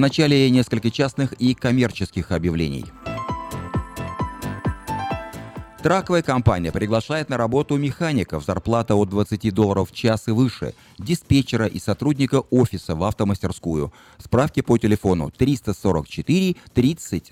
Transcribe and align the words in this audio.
начале 0.00 0.50
несколько 0.50 0.90
частных 0.90 1.32
и 1.34 1.54
коммерческих 1.54 2.32
объявлений. 2.32 2.86
Траковая 5.82 6.20
компания 6.20 6.72
приглашает 6.72 7.30
на 7.30 7.38
работу 7.38 7.78
механиков, 7.78 8.44
зарплата 8.44 8.94
от 8.94 9.08
20 9.08 9.54
долларов 9.54 9.90
в 9.90 9.94
час 9.94 10.28
и 10.28 10.30
выше, 10.30 10.74
диспетчера 10.98 11.66
и 11.66 11.78
сотрудника 11.78 12.42
офиса 12.50 12.94
в 12.94 13.02
автомастерскую. 13.02 13.90
Справки 14.18 14.60
по 14.60 14.76
телефону 14.76 15.30
344 15.30 16.56
30 16.74 17.30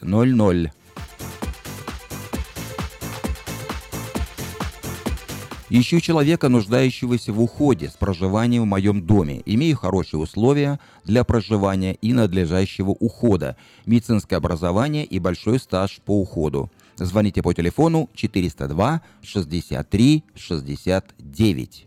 Ищу 5.70 6.00
человека, 6.00 6.48
нуждающегося 6.48 7.30
в 7.30 7.42
уходе 7.42 7.90
с 7.90 7.92
проживанием 7.92 8.62
в 8.62 8.66
моем 8.66 9.02
доме. 9.02 9.42
Имею 9.44 9.76
хорошие 9.76 10.18
условия 10.18 10.80
для 11.04 11.24
проживания 11.24 11.94
и 11.94 12.14
надлежащего 12.14 12.90
ухода, 12.90 13.56
медицинское 13.84 14.36
образование 14.36 15.04
и 15.04 15.18
большой 15.18 15.58
стаж 15.58 16.00
по 16.06 16.18
уходу. 16.18 16.70
Звоните 16.96 17.42
по 17.42 17.52
телефону 17.52 18.08
402 18.14 19.02
63 19.22 20.24
69. 20.34 21.86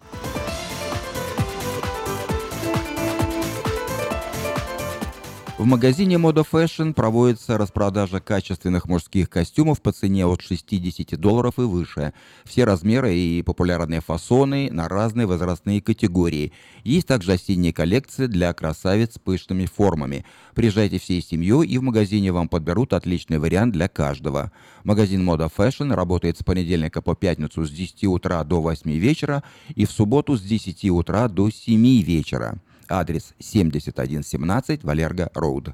В 5.61 5.65
магазине 5.65 6.15
Moda 6.15 6.43
Fashion 6.43 6.91
проводится 6.91 7.55
распродажа 7.55 8.19
качественных 8.19 8.87
мужских 8.87 9.29
костюмов 9.29 9.79
по 9.79 9.91
цене 9.91 10.25
от 10.25 10.41
60 10.41 11.19
долларов 11.19 11.59
и 11.59 11.61
выше. 11.61 12.13
Все 12.45 12.63
размеры 12.63 13.13
и 13.13 13.43
популярные 13.43 14.01
фасоны 14.01 14.71
на 14.71 14.89
разные 14.89 15.27
возрастные 15.27 15.79
категории. 15.79 16.51
Есть 16.83 17.05
также 17.05 17.33
осенние 17.33 17.73
коллекции 17.73 18.25
для 18.25 18.51
красавиц 18.53 19.13
с 19.13 19.19
пышными 19.19 19.67
формами. 19.67 20.25
Приезжайте 20.55 20.97
всей 20.97 21.21
семьей 21.21 21.67
и 21.67 21.77
в 21.77 21.83
магазине 21.83 22.31
вам 22.31 22.49
подберут 22.49 22.93
отличный 22.93 23.37
вариант 23.37 23.71
для 23.71 23.87
каждого. 23.87 24.51
Магазин 24.83 25.29
Moda 25.29 25.47
Fashion 25.55 25.93
работает 25.93 26.39
с 26.39 26.43
понедельника 26.43 27.03
по 27.03 27.13
пятницу 27.13 27.63
с 27.65 27.69
10 27.69 28.05
утра 28.05 28.43
до 28.43 28.61
8 28.61 28.89
вечера 28.93 29.43
и 29.75 29.85
в 29.85 29.91
субботу 29.91 30.37
с 30.37 30.41
10 30.41 30.89
утра 30.89 31.27
до 31.27 31.51
7 31.51 32.01
вечера. 32.01 32.57
Адрес 32.91 33.33
7117 33.39 34.83
Валерго 34.83 35.31
Роуд. 35.33 35.69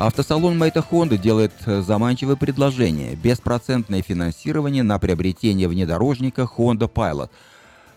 Автосалон 0.00 0.56
Мэйта 0.56 0.80
Хонда 0.80 1.18
делает 1.18 1.52
э, 1.66 1.82
заманчивое 1.82 2.34
предложение– 2.34 3.14
беспроцентное 3.22 4.00
финансирование 4.00 4.82
на 4.82 4.98
приобретение 4.98 5.68
внедорожника 5.68 6.48
Honda 6.56 6.90
Pilot. 6.90 7.28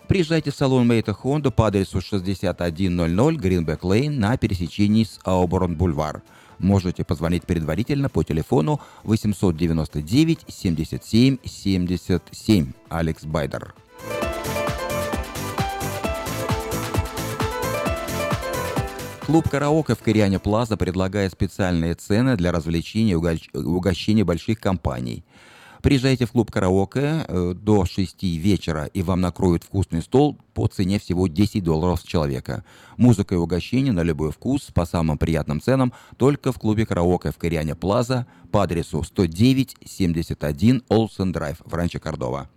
Приезжайте 0.09 0.52
в 0.52 0.56
салон 0.56 0.86
Мэйта 0.86 1.14
Хонда 1.14 1.50
по 1.50 1.68
адресу 1.68 2.02
6100 2.02 3.31
Гринбек 3.38 3.86
Лейн 3.86 4.20
на 4.20 4.36
пересечении 4.36 5.06
с 5.06 5.18
Ауборн 5.23 5.78
Бульвар. 5.78 6.23
Можете 6.59 7.06
позвонить 7.06 7.45
предварительно 7.45 8.09
по 8.09 8.22
телефону 8.22 8.81
899 9.03 10.40
77 10.50 11.38
77. 11.45 12.73
Алекс 12.90 13.23
Байдер. 13.23 13.73
Клуб 19.26 19.48
«Караоке» 19.48 19.96
в 19.96 20.00
Кориане 20.00 20.38
Плаза 20.38 20.76
предлагает 20.76 21.32
специальные 21.32 21.96
цены 21.96 22.36
для 22.36 22.52
развлечения 22.52 23.14
и 23.14 23.58
угощения 23.58 24.26
больших 24.26 24.60
компаний. 24.60 25.24
Приезжайте 25.82 26.26
в 26.26 26.34
клуб 26.34 26.52
«Караоке» 26.52 27.24
э, 27.26 27.54
до 27.56 27.86
6 27.86 28.22
вечера, 28.24 28.86
и 28.86 29.02
вам 29.02 29.22
накроют 29.22 29.64
вкусный 29.64 30.02
стол 30.02 30.38
по 30.54 30.68
цене 30.68 31.00
всего 31.00 31.28
10 31.28 31.64
долларов 31.64 32.02
с 32.02 32.04
человека. 32.04 32.66
Музыка 32.98 33.36
и 33.36 33.38
угощение 33.38 33.94
на 33.94 34.04
любой 34.04 34.34
вкус 34.34 34.72
по 34.74 34.86
самым 34.86 35.18
приятным 35.18 35.62
ценам 35.62 35.94
только 36.18 36.52
в 36.52 36.60
клубе 36.60 36.86
«Караоке» 36.86 37.32
в 37.32 37.38
Кориане 37.38 37.76
Плаза 37.76 38.28
по 38.52 38.62
адресу 38.64 39.00
109-71 39.00 40.84
Олсен 40.90 41.31
Драйв 41.31 41.62
в 41.64 41.74
Ранчо 41.74 42.02
Кордова. 42.02 42.50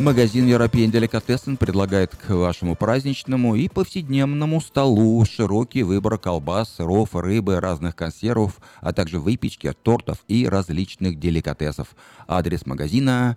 Магазин 0.00 0.48
European 0.48 0.90
Delicatessen 0.90 1.58
предлагает 1.58 2.16
к 2.16 2.30
вашему 2.30 2.74
праздничному 2.74 3.54
и 3.54 3.68
повседневному 3.68 4.62
столу 4.62 5.22
широкий 5.26 5.82
выбор 5.82 6.16
колбас, 6.16 6.72
сыров, 6.76 7.14
рыбы, 7.14 7.60
разных 7.60 7.96
консервов, 7.96 8.60
а 8.80 8.94
также 8.94 9.20
выпечки, 9.20 9.70
тортов 9.82 10.24
и 10.26 10.48
различных 10.48 11.18
деликатесов. 11.18 11.88
Адрес 12.26 12.64
магазина 12.64 13.36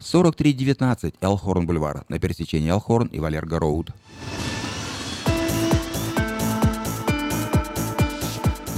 4319 0.00 1.14
Элхорн 1.20 1.64
Бульвар 1.64 2.04
на 2.08 2.18
пересечении 2.18 2.70
Элхорн 2.70 3.06
и 3.06 3.20
Валерго 3.20 3.60
Роуд. 3.60 3.92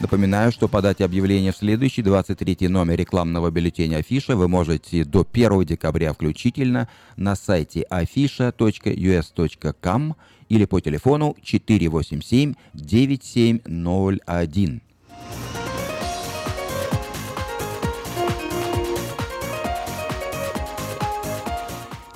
Напоминаю, 0.00 0.50
что 0.50 0.66
подать 0.66 1.00
объявление 1.02 1.52
в 1.52 1.56
следующий 1.56 2.00
23 2.00 2.68
номер 2.68 2.96
рекламного 2.96 3.50
бюллетеня 3.50 3.98
Афиша 3.98 4.34
вы 4.34 4.48
можете 4.48 5.04
до 5.04 5.26
1 5.30 5.66
декабря 5.66 6.14
включительно 6.14 6.88
на 7.16 7.36
сайте 7.36 7.84
afisha.us.com 7.90 10.14
или 10.48 10.64
по 10.64 10.80
телефону 10.80 11.36
487 11.42 12.54
9701. 12.72 14.80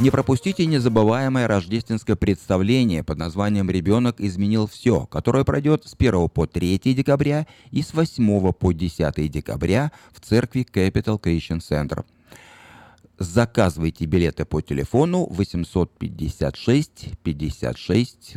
Не 0.00 0.10
пропустите 0.10 0.66
незабываемое 0.66 1.46
рождественское 1.46 2.16
представление 2.16 3.04
под 3.04 3.16
названием 3.18 3.70
«Ребенок 3.70 4.20
изменил 4.20 4.66
все», 4.66 5.06
которое 5.06 5.44
пройдет 5.44 5.84
с 5.86 5.94
1 5.96 6.28
по 6.30 6.46
3 6.48 6.78
декабря 6.78 7.46
и 7.70 7.80
с 7.80 7.94
8 7.94 8.52
по 8.52 8.72
10 8.72 9.30
декабря 9.30 9.92
в 10.12 10.20
церкви 10.20 10.66
Capital 10.70 11.20
Christian 11.20 11.60
Center. 11.60 12.04
Заказывайте 13.18 14.06
билеты 14.06 14.44
по 14.44 14.60
телефону 14.60 15.26
856 15.30 17.10
56 17.22 18.34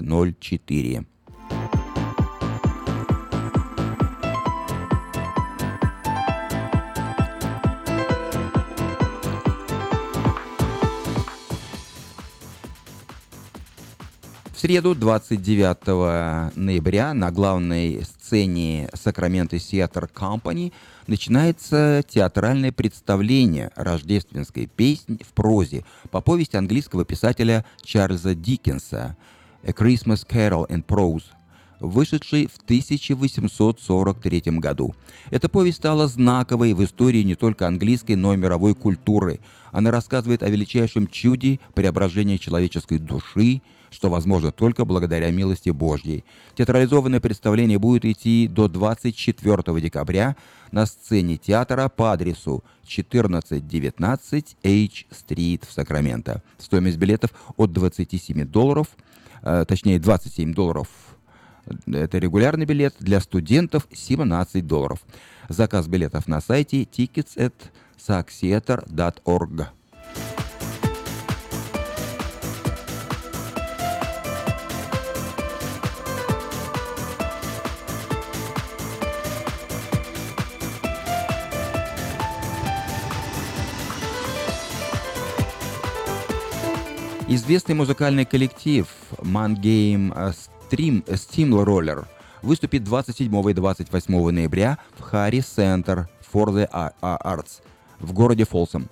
В 14.57 14.59
среду, 14.59 14.95
29 14.95 16.55
ноября, 16.55 17.13
на 17.13 17.29
главной 17.29 18.03
сцене 18.03 18.89
Сакраменто 18.91 19.57
Theater 19.57 20.09
Company 20.11 20.73
начинается 21.05 22.03
театральное 22.09 22.71
представление 22.71 23.69
рождественской 23.75 24.65
песни 24.65 25.19
в 25.23 25.31
прозе 25.33 25.85
по 26.09 26.21
повести 26.21 26.57
английского 26.57 27.05
писателя 27.05 27.65
Чарльза 27.83 28.33
Диккенса 28.33 29.15
«A 29.61 29.69
Christmas 29.73 30.25
Carol 30.27 30.67
in 30.69 30.83
Prose», 30.83 31.25
вышедшей 31.79 32.47
в 32.47 32.57
1843 32.63 34.41
году. 34.57 34.95
Эта 35.29 35.49
повесть 35.49 35.77
стала 35.77 36.07
знаковой 36.07 36.73
в 36.73 36.83
истории 36.83 37.21
не 37.21 37.35
только 37.35 37.67
английской, 37.67 38.15
но 38.15 38.33
и 38.33 38.37
мировой 38.37 38.73
культуры. 38.73 39.39
Она 39.71 39.91
рассказывает 39.91 40.41
о 40.41 40.49
величайшем 40.49 41.05
чуде 41.05 41.59
преображения 41.75 42.39
человеческой 42.39 42.97
души– 42.97 43.61
что 43.89 44.09
возможно 44.09 44.51
только 44.51 44.85
благодаря 44.85 45.31
милости 45.31 45.69
Божьей. 45.69 46.23
Театрализованное 46.55 47.19
представление 47.19 47.79
будет 47.79 48.05
идти 48.05 48.47
до 48.47 48.67
24 48.67 49.81
декабря 49.81 50.35
на 50.71 50.85
сцене 50.85 51.37
театра 51.37 51.89
по 51.89 52.11
адресу 52.11 52.63
1419 52.83 54.57
H-стрит 54.63 55.65
в 55.65 55.71
Сакраменто. 55.71 56.41
Стоимость 56.57 56.97
билетов 56.97 57.31
от 57.55 57.71
27 57.71 58.45
долларов, 58.45 58.87
э, 59.43 59.65
точнее 59.67 59.99
27 59.99 60.53
долларов 60.53 60.87
это 61.91 62.17
регулярный 62.17 62.65
билет, 62.65 62.95
для 62.99 63.19
студентов 63.19 63.87
17 63.91 64.65
долларов. 64.65 64.99
Заказ 65.49 65.87
билетов 65.87 66.27
на 66.27 66.41
сайте 66.41 66.83
tickets 66.83 67.35
at 67.37 67.53
saxeter.org. 67.97 69.67
Известный 87.29 87.75
музыкальный 87.75 88.23
коллектив 88.23 88.87
Man 89.17 89.57
Game 89.59 90.13
Stream, 90.71 91.03
Steam 91.07 91.61
Roller 91.61 92.05
выступит 92.41 92.85
27 92.85 93.49
и 93.49 93.53
28 93.53 94.31
ноября 94.31 94.77
в 94.97 95.01
Харри 95.01 95.39
Center 95.39 96.05
for 96.33 96.47
the 96.47 96.69
Arts 97.01 97.61
в 97.99 98.13
городе 98.13 98.45
Фолсом. 98.45 98.87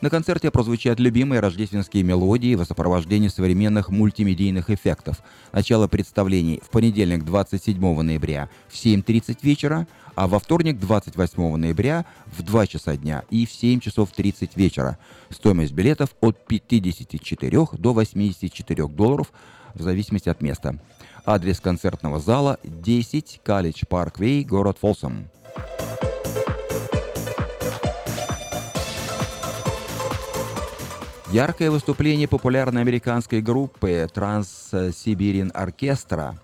На 0.00 0.08
концерте 0.08 0.52
прозвучат 0.52 1.00
любимые 1.00 1.40
рождественские 1.40 2.04
мелодии 2.04 2.54
в 2.54 2.64
сопровождении 2.64 3.26
современных 3.26 3.90
мультимедийных 3.90 4.70
эффектов. 4.70 5.20
Начало 5.52 5.88
представлений 5.88 6.62
в 6.64 6.70
понедельник 6.70 7.24
27 7.24 8.02
ноября 8.02 8.48
в 8.68 8.74
7.30 8.74 9.38
вечера, 9.42 9.88
а 10.14 10.26
во 10.26 10.38
вторник 10.38 10.78
28 10.78 11.56
ноября 11.56 12.04
в 12.26 12.42
2 12.42 12.66
часа 12.66 12.96
дня 12.96 13.24
и 13.30 13.46
в 13.46 13.52
7 13.52 13.80
часов 13.80 14.10
30 14.12 14.56
вечера. 14.56 14.98
Стоимость 15.30 15.72
билетов 15.72 16.10
от 16.20 16.46
54 16.46 17.66
до 17.72 17.92
84 17.92 18.88
долларов 18.88 19.32
в 19.74 19.82
зависимости 19.82 20.28
от 20.28 20.40
места. 20.40 20.78
Адрес 21.24 21.60
концертного 21.60 22.18
зала 22.18 22.58
10 22.64 23.40
College 23.44 23.86
Parkway, 23.88 24.44
город 24.44 24.78
Фолсом. 24.80 25.28
Яркое 31.32 31.70
выступление 31.70 32.26
популярной 32.26 32.80
американской 32.80 33.40
группы 33.40 34.08
Orchestra 34.12 36.32
э, 36.32 36.34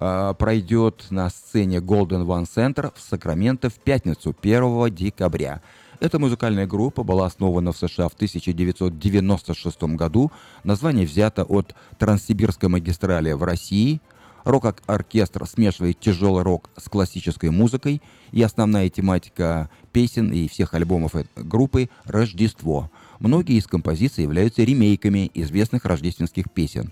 пройдет 0.00 1.06
на 1.10 1.28
сцене 1.28 1.78
Golden 1.78 2.24
One 2.24 2.46
Center 2.46 2.92
в 2.96 3.00
Сакраменто 3.00 3.68
в 3.68 3.74
пятницу 3.74 4.34
1 4.40 4.94
декабря. 4.94 5.60
Эта 6.00 6.18
музыкальная 6.18 6.66
группа 6.66 7.02
была 7.02 7.26
основана 7.26 7.72
в 7.72 7.76
США 7.76 8.08
в 8.08 8.14
1996 8.14 9.82
году. 9.82 10.32
Название 10.64 11.06
взято 11.06 11.44
от 11.44 11.74
Транссибирской 11.98 12.70
магистрали 12.70 13.32
в 13.32 13.42
России. 13.42 14.00
Рок-оркестр 14.44 15.46
смешивает 15.46 16.00
тяжелый 16.00 16.42
рок 16.42 16.70
с 16.78 16.88
классической 16.88 17.50
музыкой, 17.50 18.00
и 18.32 18.42
основная 18.42 18.88
тематика 18.88 19.68
песен 19.92 20.32
и 20.32 20.48
всех 20.48 20.72
альбомов 20.72 21.12
группы– 21.36 21.90
Рождество– 22.06 22.90
Многие 23.20 23.58
из 23.58 23.66
композиций 23.66 24.24
являются 24.24 24.62
ремейками 24.62 25.30
известных 25.34 25.84
рождественских 25.84 26.50
песен. 26.50 26.90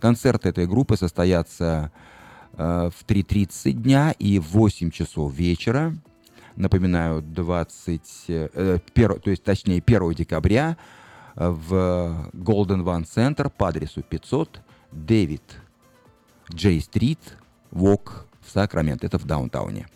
Концерты 0.00 0.48
этой 0.48 0.66
группы 0.66 0.96
состоятся 0.96 1.92
э, 1.94 1.98
в 2.52 2.94
3.30 3.06 3.72
дня 3.72 4.14
и 4.18 4.38
в 4.38 4.48
8 4.48 4.90
часов 4.90 5.32
вечера. 5.32 5.94
Напоминаю, 6.56 7.22
20, 7.22 8.24
э, 8.28 8.78
1, 8.94 9.20
то 9.20 9.30
есть 9.30 9.44
точнее 9.44 9.80
1 9.80 10.12
декабря 10.14 10.76
в 11.36 12.30
Golden 12.32 12.82
One 12.82 13.04
Center 13.04 13.50
по 13.56 13.68
адресу 13.68 14.02
500 14.02 14.60
Дэвид 14.90 15.42
Джей 16.52 16.80
Стрит, 16.80 17.20
Вок 17.70 18.26
в 18.40 18.50
Сакраменто. 18.50 19.06
Это 19.06 19.18
в 19.18 19.24
даунтауне. 19.24 19.86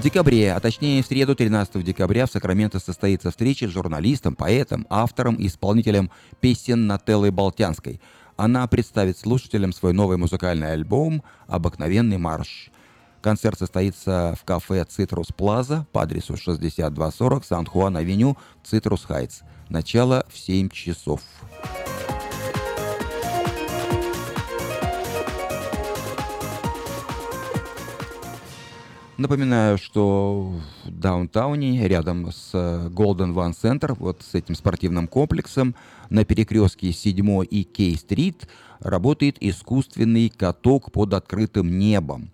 В 0.00 0.02
декабре, 0.02 0.54
а 0.54 0.60
точнее 0.60 1.02
в 1.02 1.06
среду 1.06 1.34
13 1.34 1.84
декабря 1.84 2.24
в 2.24 2.30
Сакраменто 2.30 2.78
состоится 2.78 3.30
встреча 3.30 3.68
с 3.68 3.70
журналистом, 3.70 4.34
поэтом, 4.34 4.86
автором 4.88 5.34
и 5.34 5.46
исполнителем 5.46 6.10
песен 6.40 6.86
Нателлой 6.86 7.30
Болтянской. 7.30 8.00
Она 8.38 8.66
представит 8.66 9.18
слушателям 9.18 9.74
свой 9.74 9.92
новый 9.92 10.16
музыкальный 10.16 10.72
альбом 10.72 11.22
«Обыкновенный 11.48 12.16
марш». 12.16 12.70
Концерт 13.20 13.58
состоится 13.58 14.34
в 14.40 14.44
кафе 14.46 14.86
«Citrus 14.88 15.26
Plaza» 15.36 15.86
по 15.92 16.00
адресу 16.00 16.34
6240 16.34 17.44
San 17.44 17.64
Juan 17.64 17.91
Avenue, 17.91 18.38
Citrus 18.64 19.04
Heights. 19.04 19.40
Начало 19.68 20.24
в 20.32 20.38
7 20.38 20.70
часов. 20.70 21.20
Напоминаю, 29.20 29.76
что 29.76 30.50
в 30.82 30.90
Даунтауне, 30.90 31.86
рядом 31.86 32.32
с 32.32 32.52
э, 32.54 32.88
Golden 32.88 33.34
One 33.34 33.52
Center, 33.52 33.94
вот 33.98 34.22
с 34.22 34.34
этим 34.34 34.54
спортивным 34.54 35.06
комплексом, 35.06 35.74
на 36.08 36.24
перекрестке 36.24 36.90
7 36.90 37.44
и 37.50 37.64
K 37.64 37.76
Street 37.76 38.48
работает 38.78 39.36
искусственный 39.40 40.30
каток 40.30 40.90
под 40.90 41.12
открытым 41.12 41.78
небом. 41.78 42.30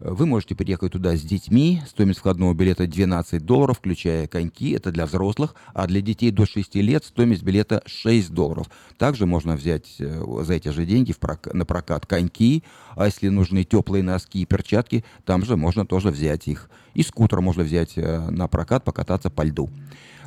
Вы 0.00 0.26
можете 0.26 0.54
приехать 0.54 0.92
туда 0.92 1.16
с 1.16 1.22
детьми. 1.22 1.82
Стоимость 1.88 2.20
входного 2.20 2.54
билета 2.54 2.86
12 2.86 3.44
долларов, 3.44 3.78
включая 3.78 4.28
коньки. 4.28 4.70
Это 4.70 4.92
для 4.92 5.06
взрослых. 5.06 5.56
А 5.74 5.88
для 5.88 6.00
детей 6.00 6.30
до 6.30 6.46
6 6.46 6.76
лет 6.76 7.04
стоимость 7.04 7.42
билета 7.42 7.82
6 7.84 8.30
долларов. 8.30 8.70
Также 8.96 9.26
можно 9.26 9.56
взять 9.56 9.96
э, 9.98 10.42
за 10.44 10.54
эти 10.54 10.68
же 10.68 10.86
деньги 10.86 11.12
прок... 11.12 11.52
на 11.52 11.64
прокат 11.64 12.06
коньки. 12.06 12.62
А 12.94 13.06
если 13.06 13.28
нужны 13.28 13.64
теплые 13.64 14.04
носки 14.04 14.42
и 14.42 14.46
перчатки, 14.46 15.04
там 15.24 15.44
же 15.44 15.56
можно 15.56 15.84
тоже 15.84 16.10
взять 16.10 16.46
их. 16.46 16.70
И 16.94 17.02
скутер 17.02 17.40
можно 17.40 17.64
взять 17.64 17.94
э, 17.96 18.30
на 18.30 18.46
прокат, 18.46 18.84
покататься 18.84 19.30
по 19.30 19.42
льду. 19.42 19.68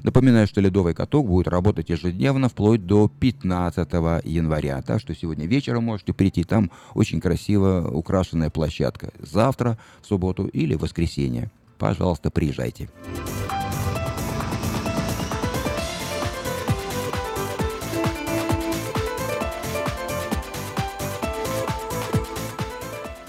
Напоминаю, 0.04 0.48
что 0.48 0.62
ледовый 0.62 0.94
каток 0.94 1.28
будет 1.28 1.48
работать 1.48 1.90
ежедневно 1.90 2.50
вплоть 2.50 2.86
до 2.86 3.08
15 3.08 3.90
января. 4.24 4.82
Так 4.82 5.00
что 5.00 5.14
сегодня 5.14 5.46
вечером 5.46 5.84
можете 5.84 6.14
прийти. 6.14 6.44
Там 6.44 6.72
очень 6.94 7.22
красиво 7.22 7.90
украшенная 7.92 8.50
площадка. 8.50 9.12
Завтра, 9.20 9.78
в 10.02 10.08
субботу 10.08 10.48
или 10.48 10.74
в 10.74 10.80
воскресенье. 10.80 11.52
Пожалуйста, 11.78 12.32
приезжайте. 12.32 12.90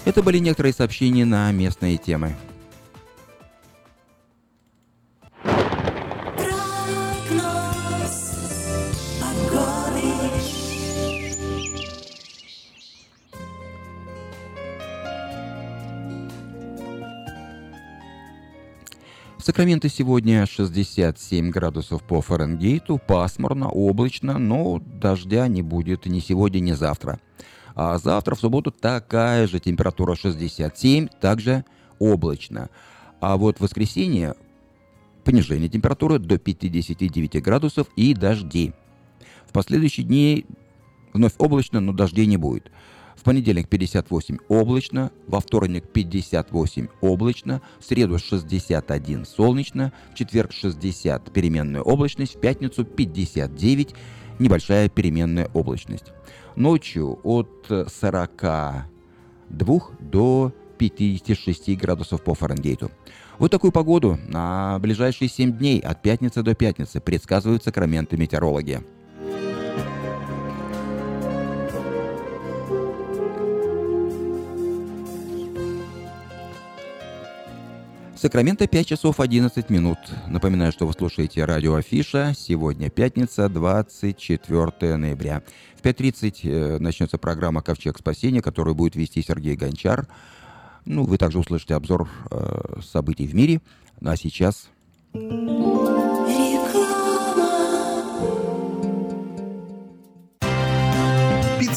Это 0.05 0.21
были 0.21 0.39
некоторые 0.39 0.73
сообщения 0.73 1.23
на 1.23 1.51
местные 1.51 1.97
темы. 1.97 2.35
В 19.43 19.45
Сакраменто 19.45 19.89
сегодня 19.89 20.45
67 20.45 21.49
градусов 21.49 22.01
по 22.03 22.21
Фаренгейту, 22.21 22.97
пасмурно, 22.97 23.67
облачно, 23.67 24.37
но 24.37 24.79
дождя 24.79 25.49
не 25.49 25.61
будет 25.61 26.05
ни 26.05 26.21
сегодня, 26.21 26.61
ни 26.61 26.71
завтра. 26.71 27.19
А 27.75 27.97
завтра, 27.97 28.35
в 28.35 28.39
субботу, 28.39 28.71
такая 28.71 29.45
же 29.47 29.59
температура 29.59 30.15
67, 30.15 31.09
также 31.19 31.65
облачно. 31.99 32.69
А 33.19 33.35
вот 33.35 33.57
в 33.57 33.63
воскресенье 33.63 34.35
понижение 35.25 35.67
температуры 35.67 36.19
до 36.19 36.37
59 36.37 37.43
градусов 37.43 37.89
и 37.97 38.13
дожди. 38.13 38.71
В 39.45 39.51
последующие 39.51 40.05
дни 40.05 40.45
вновь 41.11 41.33
облачно, 41.37 41.81
но 41.81 41.91
дождей 41.91 42.27
не 42.27 42.37
будет. 42.37 42.71
В 43.15 43.23
понедельник 43.23 43.67
58 43.69 44.37
облачно, 44.47 45.11
во 45.27 45.39
вторник 45.39 45.85
58 45.91 46.87
облачно, 47.01 47.61
в 47.79 47.85
среду 47.85 48.17
61 48.19 49.25
солнечно, 49.25 49.93
в 50.11 50.15
четверг 50.15 50.51
60 50.51 51.31
переменная 51.31 51.81
облачность, 51.81 52.35
в 52.35 52.39
пятницу 52.39 52.83
59 52.83 53.95
небольшая 54.39 54.89
переменная 54.89 55.49
облачность. 55.53 56.11
Ночью 56.55 57.19
от 57.23 57.65
42 57.67 58.85
до 59.99 60.53
56 60.77 61.77
градусов 61.77 62.23
по 62.23 62.33
Фаренгейту. 62.33 62.91
Вот 63.39 63.51
такую 63.51 63.71
погоду 63.71 64.19
на 64.27 64.77
ближайшие 64.79 65.29
7 65.29 65.57
дней 65.57 65.79
от 65.79 66.01
пятницы 66.01 66.43
до 66.43 66.55
пятницы 66.55 66.99
предсказывают 66.99 67.63
сакраменты 67.63 68.17
метеорологи. 68.17 68.81
Сакраменто 78.23 78.67
5 78.67 78.87
часов 78.87 79.19
11 79.19 79.69
минут. 79.69 79.97
Напоминаю, 80.29 80.71
что 80.71 80.87
вы 80.87 80.93
слушаете 80.93 81.43
радио 81.43 81.75
Афиша. 81.75 82.33
Сегодня 82.33 82.89
пятница, 82.89 83.49
24 83.49 84.95
ноября. 84.95 85.43
В 85.75 85.83
5.30 85.85 86.39
э, 86.43 86.77
начнется 86.79 87.17
программа 87.17 87.61
«Ковчег 87.61 87.97
спасения», 87.97 88.41
которую 88.41 88.75
будет 88.75 88.95
вести 88.95 89.21
Сергей 89.21 89.57
Гончар. 89.57 90.07
Ну, 90.85 91.03
вы 91.03 91.17
также 91.17 91.37
услышите 91.37 91.75
обзор 91.75 92.07
э, 92.31 92.79
событий 92.81 93.27
в 93.27 93.35
мире. 93.35 93.59
Ну, 93.99 94.11
а 94.11 94.15
сейчас... 94.15 94.69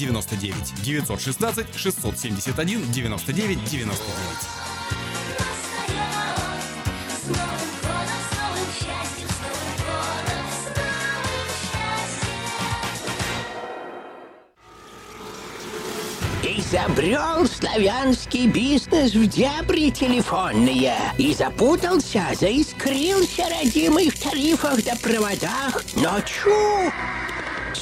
99 0.00 0.82
916 0.82 1.66
671 1.76 2.90
99 2.90 3.64
99. 3.64 4.10
Изобрел 16.42 17.46
славянский 17.46 18.46
бизнес 18.46 19.12
в 19.12 19.26
дебри 19.26 19.90
телефонные 19.90 20.94
и 21.18 21.34
запутался, 21.34 22.24
заискрился 22.40 23.42
родимый 23.50 24.08
в 24.08 24.18
тарифах 24.18 24.82
да 24.82 24.94
проводах. 25.02 25.82
Но 25.96 26.20
чу! 26.20 26.90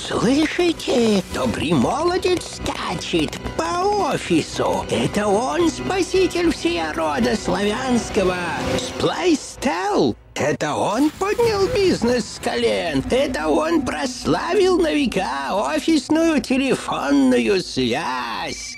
Слышите? 0.09 1.23
Добрый 1.35 1.75
молодец 1.75 2.57
скачет 2.57 3.39
по 3.59 3.85
офису. 4.11 4.87
Это 4.89 5.27
он 5.27 5.69
спаситель 5.69 6.51
всея 6.51 6.95
рода 6.95 7.37
славянского. 7.37 8.39
Сплайстел. 8.79 10.17
Это 10.35 10.75
он 10.77 11.11
поднял 11.11 11.67
бизнес 11.75 12.37
с 12.37 12.39
колен. 12.39 13.05
Это 13.11 13.49
он 13.49 13.83
прославил 13.83 14.79
на 14.79 14.95
века 14.95 15.51
офисную 15.53 16.41
телефонную 16.41 17.61
связь. 17.61 18.78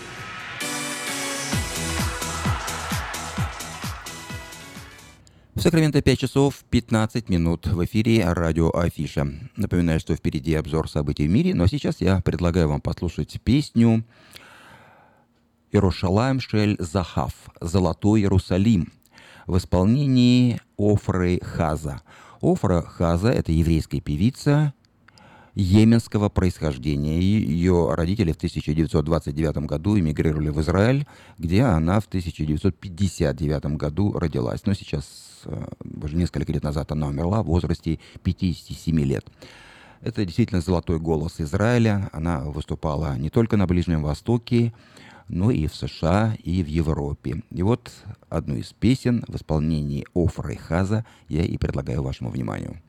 В 5.53 5.59
Сакраменто 5.59 6.01
5 6.01 6.17
часов 6.17 6.63
15 6.69 7.27
минут 7.27 7.67
в 7.67 7.83
эфире 7.83 8.23
радио 8.31 8.71
Афиша. 8.73 9.27
Напоминаю, 9.57 9.99
что 9.99 10.15
впереди 10.15 10.55
обзор 10.55 10.89
событий 10.89 11.27
в 11.27 11.29
мире, 11.29 11.53
но 11.53 11.67
сейчас 11.67 11.99
я 11.99 12.21
предлагаю 12.21 12.69
вам 12.69 12.79
послушать 12.79 13.41
песню 13.43 14.05
«Иерушалаем 15.73 16.39
Шель 16.39 16.77
Захав» 16.79 17.33
«Золотой 17.59 18.21
Иерусалим» 18.21 18.93
в 19.45 19.57
исполнении 19.57 20.61
Офры 20.77 21.41
Хаза. 21.43 22.01
Офра 22.41 22.81
Хаза– 22.81 23.29
это 23.31 23.51
еврейская 23.51 23.99
певица, 23.99 24.73
йеменского 25.55 26.29
происхождения. 26.29 27.19
Ее 27.19 27.93
родители 27.93 28.31
в 28.31 28.37
1929 28.37 29.57
году 29.67 29.99
эмигрировали 29.99 30.49
в 30.49 30.61
Израиль, 30.61 31.05
где 31.37 31.63
она 31.63 31.99
в 31.99 32.05
1959 32.05 33.77
году 33.77 34.17
родилась. 34.17 34.65
Но 34.65 34.73
сейчас, 34.73 35.05
э, 35.45 35.65
уже 36.01 36.15
несколько 36.15 36.51
лет 36.53 36.63
назад, 36.63 36.91
она 36.91 37.07
умерла 37.07 37.43
в 37.43 37.47
возрасте 37.47 37.99
57 38.23 38.99
лет. 39.01 39.25
Это 40.01 40.25
действительно 40.25 40.61
золотой 40.61 40.99
голос 40.99 41.39
Израиля. 41.39 42.09
Она 42.11 42.39
выступала 42.39 43.15
не 43.17 43.29
только 43.29 43.55
на 43.57 43.67
Ближнем 43.67 44.01
Востоке, 44.01 44.73
но 45.27 45.51
и 45.51 45.67
в 45.67 45.75
США, 45.75 46.35
и 46.43 46.63
в 46.63 46.67
Европе. 46.67 47.43
И 47.51 47.61
вот 47.61 47.91
одну 48.29 48.55
из 48.55 48.73
песен 48.73 49.23
в 49.27 49.35
исполнении 49.35 50.05
Офры 50.15 50.55
Хаза 50.55 51.05
я 51.29 51.43
и 51.43 51.57
предлагаю 51.57 52.01
вашему 52.01 52.31
вниманию. 52.31 52.81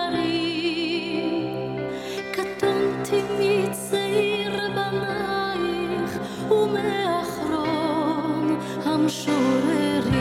קטונתי 2.32 3.22
מצעיר 3.38 4.52
בנייך, 4.74 6.18
ומאחרון 6.50 7.66
המשוררים. 8.84 10.18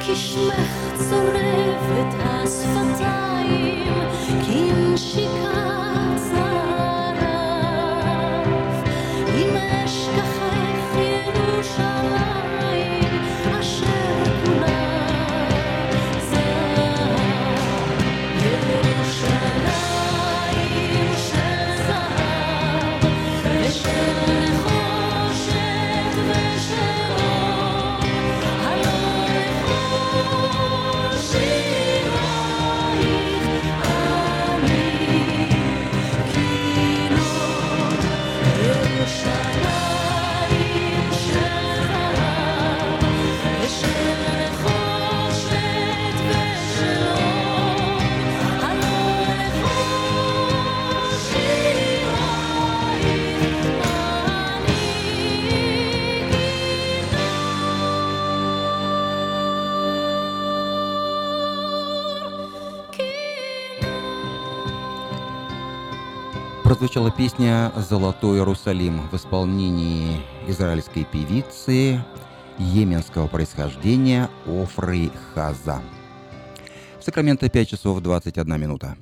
כי 0.00 0.16
שמך 0.16 0.94
צורב 0.94 1.82
את 2.00 2.14
השפתיים, 2.20 3.94
כנשיקת 4.46 5.59
Прозвучала 66.80 67.10
песня 67.10 67.70
«Золотой 67.76 68.38
Иерусалим» 68.38 69.06
в 69.10 69.14
исполнении 69.14 70.22
израильской 70.46 71.04
певицы 71.04 72.02
йеменского 72.56 73.26
происхождения 73.26 74.30
Офры 74.46 75.10
Хаза. 75.34 75.82
Сакраменто 76.98 77.50
5 77.50 77.68
часов 77.68 78.00
21 78.00 78.58
минута. 78.58 78.96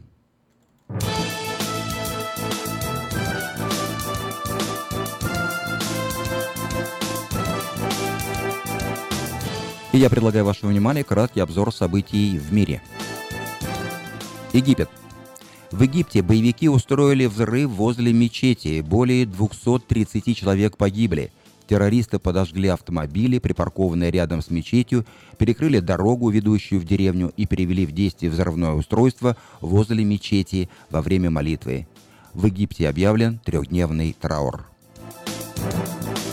И 9.92 9.98
я 9.98 10.10
предлагаю 10.10 10.44
вашему 10.44 10.72
вниманию 10.72 11.04
краткий 11.04 11.38
обзор 11.38 11.72
событий 11.72 12.40
в 12.40 12.52
мире. 12.52 12.82
Египет. 14.52 14.90
В 15.70 15.82
Египте 15.82 16.22
боевики 16.22 16.68
устроили 16.68 17.26
взрыв 17.26 17.70
возле 17.70 18.12
мечети. 18.12 18.80
Более 18.80 19.26
230 19.26 20.36
человек 20.36 20.78
погибли. 20.78 21.30
Террористы 21.66 22.18
подожгли 22.18 22.68
автомобили, 22.68 23.38
припаркованные 23.38 24.10
рядом 24.10 24.40
с 24.40 24.48
мечетью, 24.48 25.04
перекрыли 25.36 25.80
дорогу, 25.80 26.30
ведущую 26.30 26.80
в 26.80 26.84
деревню, 26.84 27.30
и 27.36 27.44
перевели 27.44 27.84
в 27.84 27.92
действие 27.92 28.30
взрывное 28.30 28.72
устройство 28.72 29.36
возле 29.60 30.04
мечети 30.04 30.70
во 30.88 31.02
время 31.02 31.28
молитвы. 31.28 31.86
В 32.32 32.46
Египте 32.46 32.88
объявлен 32.88 33.38
трехдневный 33.44 34.16
траур. 34.18 34.64
В 35.56 36.27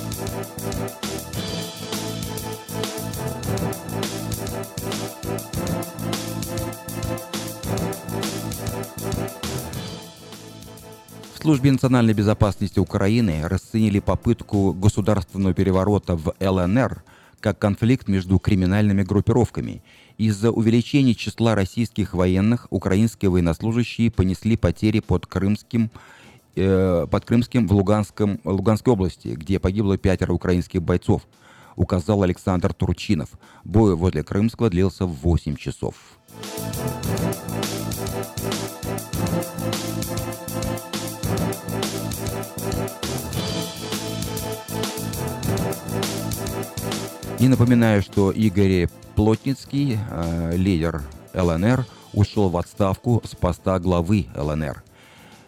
службе 11.46 11.72
национальной 11.72 12.16
безопасности 12.16 12.80
Украины 12.80 13.48
расценили 13.48 14.00
попытку 14.00 14.74
государственного 14.74 15.54
переворота 15.54 16.16
в 16.16 16.34
ЛНР 16.40 17.04
как 17.40 17.60
конфликт 17.60 18.08
между 18.08 18.40
криминальными 18.40 19.04
группировками. 19.04 19.84
Из-за 20.18 20.50
увеличения 20.50 21.14
числа 21.14 21.54
российских 21.54 22.16
военных 22.16 22.66
украинские 22.72 23.30
военнослужащие 23.30 24.10
понесли 24.10 24.58
потери 24.58 25.02
под 25.02 25.28
Крымским 25.28 25.92
э, 26.56 27.06
под 27.12 27.26
Крымским 27.26 27.68
в 27.68 27.74
Луганском, 27.74 28.40
Луганской 28.44 28.94
области, 28.94 29.28
где 29.28 29.60
погибло 29.60 30.00
пятеро 30.00 30.34
украинских 30.34 30.82
бойцов, 30.82 31.28
указал 31.76 32.24
Александр 32.24 32.74
Турчинов. 32.74 33.30
Бой 33.64 33.96
возле 33.96 34.24
Крымского 34.24 34.72
длился 34.72 35.06
8 35.06 35.58
часов. 35.58 35.94
И 47.38 47.50
напоминаю, 47.50 48.02
что 48.02 48.32
Игорь 48.32 48.88
Плотницкий, 49.16 50.00
э, 50.10 50.56
лидер 50.56 51.04
ЛНР, 51.34 51.86
ушел 52.14 52.50
в 52.50 52.56
отставку 52.56 53.22
с 53.26 53.36
поста 53.36 53.78
главы 53.80 54.28
ЛНР. 54.36 54.84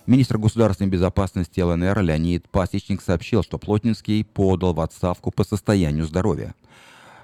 Министр 0.05 0.37
государственной 0.37 0.89
безопасности 0.89 1.61
ЛНР 1.61 2.01
Леонид 2.01 2.49
Пасечник 2.49 3.01
сообщил, 3.01 3.41
что 3.41 3.57
Плотницкий 3.57 4.25
подал 4.25 4.73
в 4.73 4.81
отставку 4.81 5.31
по 5.31 5.45
состоянию 5.45 6.05
здоровья. 6.05 6.55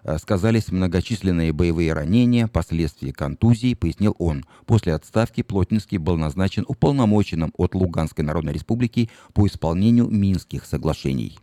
Э, 0.05 0.17
Сказались 0.17 0.71
многочисленные 0.71 1.51
боевые 1.51 1.91
ранения, 1.91 2.47
последствия 2.47 3.11
контузии, 3.11 3.73
пояснил 3.73 4.15
он. 4.17 4.45
После 4.65 4.93
отставки 4.93 5.43
Плотницкий 5.43 5.97
был 5.97 6.15
назначен 6.15 6.63
уполномоченным 6.69 7.51
от 7.57 7.75
Луганской 7.75 8.23
Народной 8.23 8.53
Республики 8.53 9.09
по 9.33 9.45
исполнению 9.45 10.07
Минских 10.07 10.65
соглашений. 10.65 11.37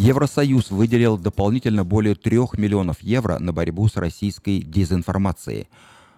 Евросоюз 0.00 0.70
выделил 0.70 1.18
дополнительно 1.18 1.84
более 1.84 2.14
3 2.14 2.38
миллионов 2.56 3.02
евро 3.02 3.38
на 3.38 3.52
борьбу 3.52 3.86
с 3.86 3.96
российской 3.96 4.60
дезинформацией. 4.62 5.68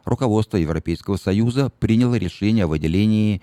Руководство 0.05 0.57
Европейского 0.57 1.16
Союза 1.16 1.68
приняло 1.81 2.14
решение 2.14 2.66
о 2.66 2.68
выделении 2.68 3.42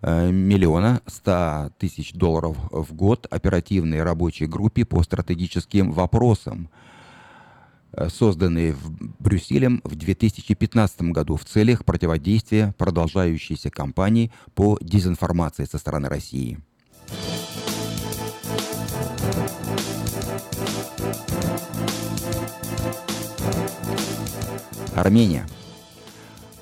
э, 0.00 0.30
миллиона 0.30 1.02
ста 1.06 1.72
тысяч 1.78 2.14
долларов 2.14 2.56
в 2.70 2.94
год 2.94 3.26
оперативной 3.30 4.02
рабочей 4.02 4.46
группе 4.46 4.86
по 4.86 5.02
стратегическим 5.02 5.92
вопросам, 5.92 6.70
э, 7.92 8.08
созданной 8.08 8.72
в 8.72 8.90
Брюсселем 9.18 9.82
в 9.84 9.94
2015 9.94 11.12
году 11.12 11.36
в 11.36 11.44
целях 11.44 11.84
противодействия 11.84 12.74
продолжающейся 12.78 13.68
кампании 13.68 14.32
по 14.54 14.78
дезинформации 14.80 15.66
со 15.66 15.76
стороны 15.76 16.08
России. 16.08 16.58
Армения. 24.94 25.46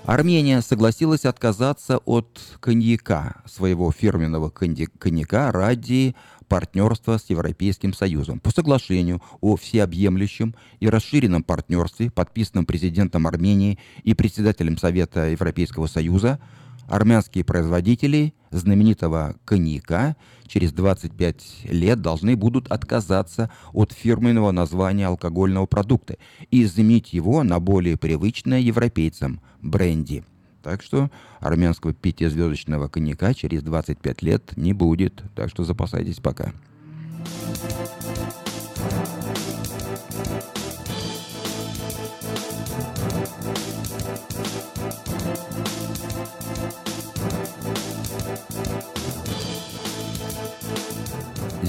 Армения 0.04 0.60
согласилась 0.60 1.24
отказаться 1.24 1.98
от 1.98 2.38
коньяка, 2.60 3.36
своего 3.46 3.90
фирменного 3.90 4.50
конья- 4.50 4.88
коньяка, 4.98 5.50
ради 5.50 6.14
партнерства 6.48 7.16
с 7.16 7.30
Европейским 7.30 7.94
Союзом. 7.94 8.38
По 8.40 8.50
соглашению 8.50 9.22
о 9.40 9.56
всеобъемлющем 9.56 10.54
и 10.80 10.88
расширенном 10.88 11.42
партнерстве, 11.42 12.10
подписанном 12.10 12.66
президентом 12.66 13.26
Армении 13.26 13.78
и 14.02 14.14
председателем 14.14 14.76
Совета 14.76 15.28
Европейского 15.30 15.86
Союза, 15.86 16.38
армянские 16.88 17.44
производители 17.44 18.34
знаменитого 18.50 19.36
коньяка 19.44 20.16
через 20.46 20.72
25 20.72 21.66
лет 21.70 22.00
должны 22.00 22.36
будут 22.36 22.70
отказаться 22.70 23.50
от 23.72 23.92
фирменного 23.92 24.52
названия 24.52 25.06
алкогольного 25.06 25.66
продукта 25.66 26.16
и 26.50 26.64
заменить 26.64 27.12
его 27.12 27.42
на 27.42 27.60
более 27.60 27.96
привычное 27.96 28.60
европейцам 28.60 29.40
бренди. 29.60 30.24
Так 30.62 30.82
что 30.82 31.10
армянского 31.40 31.92
пятизвездочного 31.92 32.88
коньяка 32.88 33.34
через 33.34 33.62
25 33.62 34.22
лет 34.22 34.56
не 34.56 34.72
будет. 34.72 35.22
Так 35.34 35.50
что 35.50 35.64
запасайтесь 35.64 36.20
пока. 36.20 36.52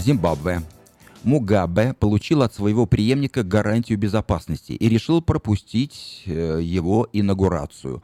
Зимбабве. 0.06 0.62
Мугабе 1.24 1.96
получил 1.96 2.44
от 2.44 2.54
своего 2.54 2.86
преемника 2.86 3.42
гарантию 3.42 3.98
безопасности 3.98 4.74
и 4.74 4.88
решил 4.88 5.20
пропустить 5.20 6.22
э, 6.28 6.60
его 6.62 7.10
инаугурацию. 7.12 8.04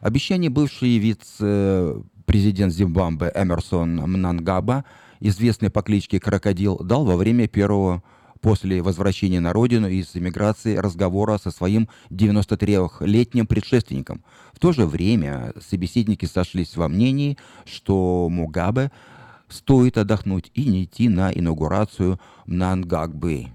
Обещание 0.00 0.48
бывший 0.48 0.96
вице-президент 0.96 2.72
Зимбабве 2.72 3.30
Эмерсон 3.34 3.96
Мнангаба, 3.96 4.86
известный 5.20 5.68
по 5.68 5.82
кличке 5.82 6.18
Крокодил, 6.18 6.78
дал 6.78 7.04
во 7.04 7.16
время 7.16 7.46
первого 7.46 8.02
после 8.40 8.80
возвращения 8.80 9.40
на 9.40 9.52
родину 9.52 9.88
из 9.88 10.16
эмиграции 10.16 10.76
разговора 10.76 11.36
со 11.36 11.50
своим 11.50 11.90
93-летним 12.08 13.46
предшественником. 13.46 14.22
В 14.54 14.58
то 14.60 14.72
же 14.72 14.86
время 14.86 15.52
собеседники 15.66 16.24
сошлись 16.24 16.76
во 16.76 16.88
мнении, 16.88 17.36
что 17.66 18.28
Мугабе 18.30 18.90
стоит 19.48 19.98
отдохнуть 19.98 20.50
и 20.54 20.66
не 20.66 20.84
идти 20.84 21.08
на 21.08 21.32
инаугурацию 21.32 22.18
Мнангагбы. 22.46 23.48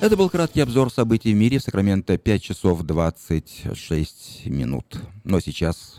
Это 0.00 0.16
был 0.16 0.30
краткий 0.30 0.60
обзор 0.60 0.92
событий 0.92 1.32
в 1.32 1.36
мире 1.36 1.58
в 1.58 1.62
Сакраменто 1.62 2.16
5 2.18 2.42
часов 2.42 2.82
26 2.82 4.46
минут. 4.46 5.00
Но 5.24 5.40
сейчас 5.40 5.98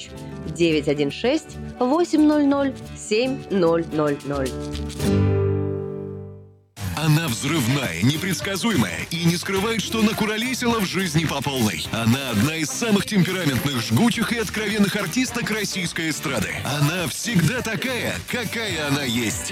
916 0.55 1.57
800 1.79 2.73
7000. 2.97 4.51
Она 6.95 7.27
взрывная, 7.27 8.03
непредсказуемая 8.03 9.07
и 9.09 9.25
не 9.25 9.35
скрывает, 9.35 9.81
что 9.81 10.03
накуролесила 10.03 10.79
в 10.79 10.85
жизни 10.85 11.25
по 11.25 11.41
полной. 11.41 11.83
Она 11.91 12.29
одна 12.29 12.57
из 12.57 12.69
самых 12.69 13.07
темпераментных, 13.07 13.81
жгучих 13.81 14.31
и 14.31 14.37
откровенных 14.37 14.95
артисток 14.95 15.49
российской 15.49 16.11
эстрады. 16.11 16.49
Она 16.63 17.07
всегда 17.07 17.61
такая, 17.61 18.13
какая 18.27 18.87
она 18.87 19.03
есть. 19.03 19.51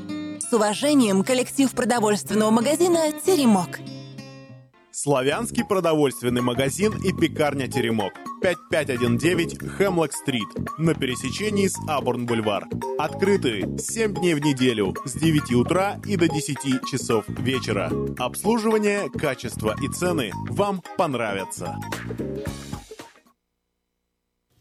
С 0.51 0.53
уважением, 0.53 1.23
коллектив 1.23 1.71
продовольственного 1.71 2.51
магазина 2.51 3.13
«Теремок». 3.25 3.79
Славянский 4.91 5.63
продовольственный 5.63 6.41
магазин 6.41 6.91
и 7.01 7.13
пекарня 7.13 7.69
«Теремок». 7.69 8.11
5519 8.41 9.59
Хемлок-стрит 9.77 10.49
на 10.77 10.93
пересечении 10.93 11.69
с 11.69 11.77
Абурн-бульвар. 11.87 12.67
Открыты 12.99 13.77
7 13.79 14.13
дней 14.15 14.33
в 14.33 14.39
неделю 14.39 14.93
с 15.05 15.13
9 15.13 15.53
утра 15.53 16.01
и 16.05 16.17
до 16.17 16.27
10 16.27 16.85
часов 16.85 17.23
вечера. 17.29 17.89
Обслуживание, 18.17 19.09
качество 19.09 19.73
и 19.81 19.87
цены 19.87 20.33
вам 20.49 20.83
понравятся. 20.97 21.77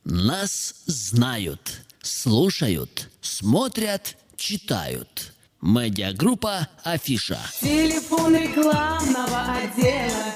Нас 0.04 0.84
знают, 0.86 1.84
слушают, 2.00 3.10
смотрят, 3.22 4.16
читают. 4.36 5.34
Медиагруппа 5.62 6.68
«Афиша». 6.84 7.38
Телефон 7.60 8.34
рекламного 8.34 9.58
отдела. 9.58 10.32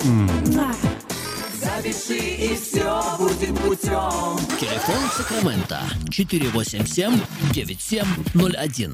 Запиши 1.54 2.18
и 2.18 2.54
все 2.54 3.02
будет 3.16 3.58
путем. 3.60 4.36
Телефон 4.60 5.08
Сакрамента 5.16 5.80
487-9701. 6.10 8.92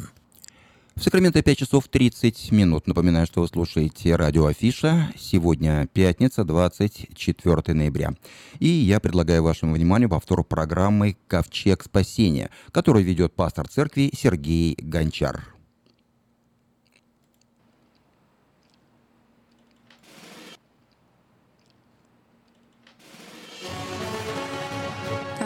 В 0.95 1.03
Сакраменто 1.03 1.43
5 1.43 1.59
часов 1.59 1.89
30 1.89 2.53
минут. 2.53 2.87
Напоминаю, 2.87 3.27
что 3.27 3.41
вы 3.41 3.49
слушаете 3.49 4.15
радио 4.15 4.47
Афиша. 4.47 5.13
Сегодня 5.19 5.89
пятница, 5.93 6.45
24 6.45 7.75
ноября. 7.75 8.13
И 8.61 8.69
я 8.69 9.01
предлагаю 9.01 9.43
вашему 9.43 9.75
вниманию 9.75 10.09
повтор 10.09 10.45
программы 10.45 11.17
«Ковчег 11.27 11.83
спасения», 11.83 12.51
которую 12.71 13.05
ведет 13.05 13.35
пастор 13.35 13.67
церкви 13.67 14.13
Сергей 14.15 14.77
Гончар. 14.81 15.57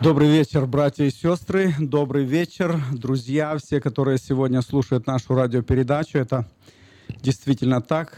Добрый 0.00 0.30
вечер, 0.30 0.64
братья 0.64 1.02
и 1.06 1.10
сестры. 1.10 1.74
Добрый 1.76 2.24
вечер, 2.24 2.80
друзья, 2.92 3.58
все, 3.58 3.80
которые 3.80 4.18
сегодня 4.18 4.62
слушают 4.62 5.08
нашу 5.08 5.34
радиопередачу. 5.34 6.18
Это 6.18 6.48
действительно 7.20 7.80
так. 7.80 8.16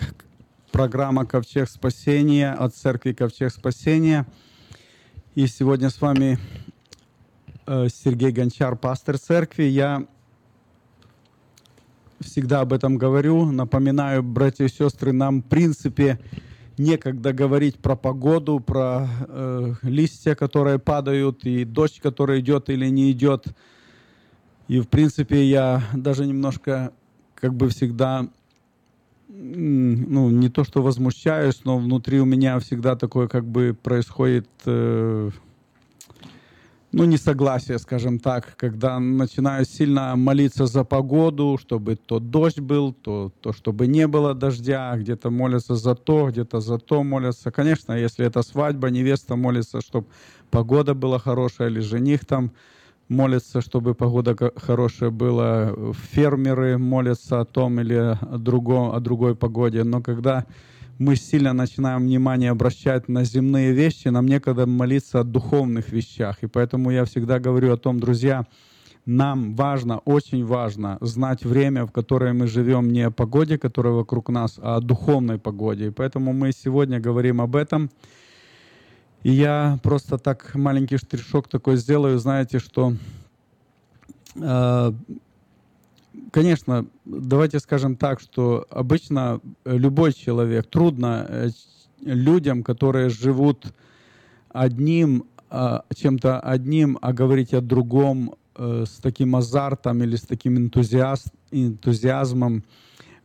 Программа 0.72 1.24
«Ковчег 1.24 1.70
спасения» 1.70 2.52
от 2.52 2.74
церкви 2.74 3.14
«Ковчег 3.14 3.50
спасения». 3.50 4.26
И 5.34 5.46
сегодня 5.46 5.88
с 5.88 6.02
вами 6.02 6.38
э, 7.66 7.88
Сергей 7.88 8.30
Гончар, 8.30 8.76
пастор 8.76 9.16
церкви. 9.16 9.62
Я 9.62 10.06
всегда 12.20 12.60
об 12.60 12.74
этом 12.74 12.98
говорю. 12.98 13.50
Напоминаю, 13.50 14.22
братья 14.22 14.66
и 14.66 14.68
сестры, 14.68 15.12
нам, 15.12 15.40
в 15.40 15.46
принципе, 15.46 16.20
некогда 16.80 17.32
говорить 17.32 17.78
про 17.78 17.94
погоду, 17.94 18.58
про 18.58 19.06
э, 19.28 19.74
листья, 19.82 20.34
которые 20.34 20.78
падают, 20.78 21.44
и 21.44 21.64
дождь, 21.64 22.00
который 22.00 22.40
идет 22.40 22.70
или 22.70 22.86
не 22.88 23.12
идет. 23.12 23.46
И, 24.66 24.80
в 24.80 24.88
принципе, 24.88 25.44
я 25.44 25.82
даже 25.94 26.26
немножко, 26.26 26.92
как 27.34 27.54
бы 27.54 27.68
всегда, 27.68 28.28
ну, 29.28 30.30
не 30.30 30.48
то 30.48 30.64
что 30.64 30.82
возмущаюсь, 30.82 31.60
но 31.64 31.78
внутри 31.78 32.20
у 32.20 32.24
меня 32.24 32.58
всегда 32.58 32.96
такое, 32.96 33.28
как 33.28 33.44
бы, 33.44 33.76
происходит... 33.80 34.48
э, 34.64 35.30
ну, 36.92 37.04
несогласие, 37.04 37.78
скажем 37.78 38.18
так, 38.18 38.56
когда 38.56 38.98
начинаю 38.98 39.64
сильно 39.64 40.16
молиться 40.16 40.66
за 40.66 40.82
погоду, 40.82 41.56
чтобы 41.60 41.94
то 41.94 42.18
дождь 42.18 42.58
был, 42.58 42.92
то, 42.92 43.30
то 43.40 43.52
чтобы 43.52 43.86
не 43.86 44.08
было 44.08 44.34
дождя, 44.34 44.96
где-то 44.96 45.30
молятся 45.30 45.76
за 45.76 45.94
то, 45.94 46.30
где-то 46.30 46.60
за 46.60 46.78
то 46.78 47.04
молятся. 47.04 47.52
Конечно, 47.52 47.92
если 47.92 48.26
это 48.26 48.42
свадьба, 48.42 48.90
невеста 48.90 49.36
молится, 49.36 49.80
чтобы 49.80 50.06
погода 50.50 50.94
была 50.94 51.20
хорошая, 51.20 51.68
или 51.68 51.78
жених 51.78 52.24
там 52.24 52.50
молится, 53.08 53.60
чтобы 53.60 53.94
погода 53.94 54.36
хорошая 54.56 55.10
была. 55.10 55.72
Фермеры 56.12 56.76
молятся 56.76 57.40
о 57.40 57.44
том 57.44 57.80
или 57.80 57.94
о, 57.94 58.18
другом, 58.38 58.94
о 58.94 59.00
другой 59.00 59.36
погоде. 59.36 59.84
Но 59.84 60.02
когда 60.02 60.44
мы 61.00 61.16
сильно 61.16 61.54
начинаем 61.54 62.02
внимание 62.02 62.50
обращать 62.50 63.08
на 63.08 63.24
земные 63.24 63.72
вещи, 63.72 64.08
нам 64.08 64.26
некогда 64.26 64.66
молиться 64.66 65.20
о 65.20 65.24
духовных 65.24 65.92
вещах. 65.92 66.42
И 66.42 66.46
поэтому 66.46 66.90
я 66.90 67.06
всегда 67.06 67.38
говорю 67.38 67.72
о 67.72 67.78
том, 67.78 67.98
друзья, 67.98 68.44
нам 69.06 69.54
важно, 69.54 70.00
очень 70.00 70.44
важно 70.44 70.98
знать 71.00 71.42
время, 71.42 71.86
в 71.86 71.90
которое 71.90 72.34
мы 72.34 72.46
живем, 72.46 72.92
не 72.92 73.00
о 73.00 73.10
погоде, 73.10 73.56
которая 73.56 73.94
вокруг 73.94 74.28
нас, 74.28 74.58
а 74.62 74.76
о 74.76 74.80
духовной 74.82 75.38
погоде. 75.38 75.86
И 75.86 75.90
поэтому 75.90 76.34
мы 76.34 76.52
сегодня 76.52 77.00
говорим 77.00 77.40
об 77.40 77.56
этом. 77.56 77.90
И 79.22 79.30
я 79.30 79.78
просто 79.82 80.18
так 80.18 80.54
маленький 80.54 80.98
штришок 80.98 81.48
такой 81.48 81.76
сделаю, 81.76 82.18
знаете, 82.18 82.58
что 82.58 82.92
э, 84.34 84.92
конечно, 86.30 86.86
давайте 87.04 87.58
скажем 87.60 87.96
так, 87.96 88.20
что 88.20 88.66
обычно 88.70 89.40
э, 89.64 89.76
любой 89.76 90.12
человек, 90.12 90.66
трудно 90.66 91.26
э, 91.28 91.48
людям, 92.02 92.62
которые 92.62 93.08
живут 93.08 93.72
одним, 94.48 95.24
а, 95.48 95.84
чем-то 95.94 96.40
одним, 96.40 96.98
а 97.00 97.12
говорить 97.12 97.54
о 97.54 97.60
другом 97.60 98.34
э, 98.56 98.84
с 98.86 98.98
таким 99.00 99.36
азартом 99.36 100.02
или 100.02 100.16
с 100.16 100.22
таким 100.22 100.58
энтузиаст, 100.58 101.28
энтузиазмом, 101.50 102.64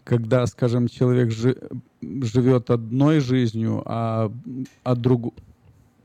когда, 0.03 0.45
скажем, 0.45 0.87
человек 0.87 1.31
жи- 1.31 1.57
живет 2.01 2.69
одной 2.69 3.19
жизнью, 3.19 3.81
а 3.85 4.31
о, 4.83 4.95
друг, 4.95 5.33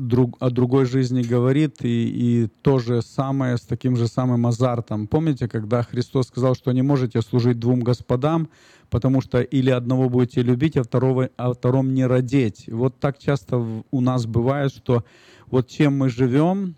друг, 0.00 0.36
о 0.40 0.50
другой 0.50 0.86
жизни 0.86 1.22
говорит, 1.22 1.84
и, 1.84 2.44
и 2.44 2.48
то 2.62 2.78
же 2.78 3.02
самое 3.02 3.56
с 3.56 3.62
таким 3.62 3.96
же 3.96 4.08
самым 4.08 4.46
азартом. 4.46 5.06
Помните, 5.06 5.48
когда 5.48 5.82
Христос 5.82 6.28
сказал, 6.28 6.54
что 6.54 6.72
не 6.72 6.82
можете 6.82 7.22
служить 7.22 7.58
двум 7.58 7.80
господам, 7.80 8.48
потому 8.90 9.20
что 9.20 9.40
или 9.40 9.70
одного 9.70 10.08
будете 10.08 10.42
любить, 10.42 10.76
а 10.76 10.82
второго, 10.82 11.30
а 11.36 11.52
втором 11.52 11.94
не 11.94 12.06
родить. 12.06 12.64
Вот 12.68 12.98
так 12.98 13.18
часто 13.18 13.82
у 13.90 14.00
нас 14.00 14.26
бывает, 14.26 14.72
что 14.72 15.04
вот 15.50 15.68
чем 15.68 15.98
мы 15.98 16.08
живем, 16.08 16.74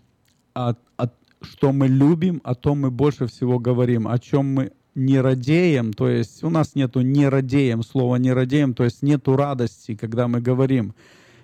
а, 0.53 0.75
а 0.97 1.09
что 1.41 1.71
мы 1.71 1.87
любим, 1.87 2.41
о 2.43 2.55
том 2.55 2.81
мы 2.81 2.91
больше 2.91 3.27
всего 3.27 3.59
говорим. 3.59 4.07
О 4.07 4.17
чем 4.19 4.53
мы 4.53 4.71
не 4.95 5.19
радеем, 5.19 5.93
то 5.93 6.07
есть 6.07 6.43
у 6.43 6.49
нас 6.49 6.75
нету 6.75 7.01
не 7.01 7.27
радеем, 7.27 7.83
слова 7.83 8.17
не 8.17 8.31
радеем, 8.31 8.73
то 8.73 8.83
есть 8.83 9.01
нету 9.01 9.35
радости, 9.35 9.95
когда 9.95 10.27
мы 10.27 10.39
говорим. 10.39 10.93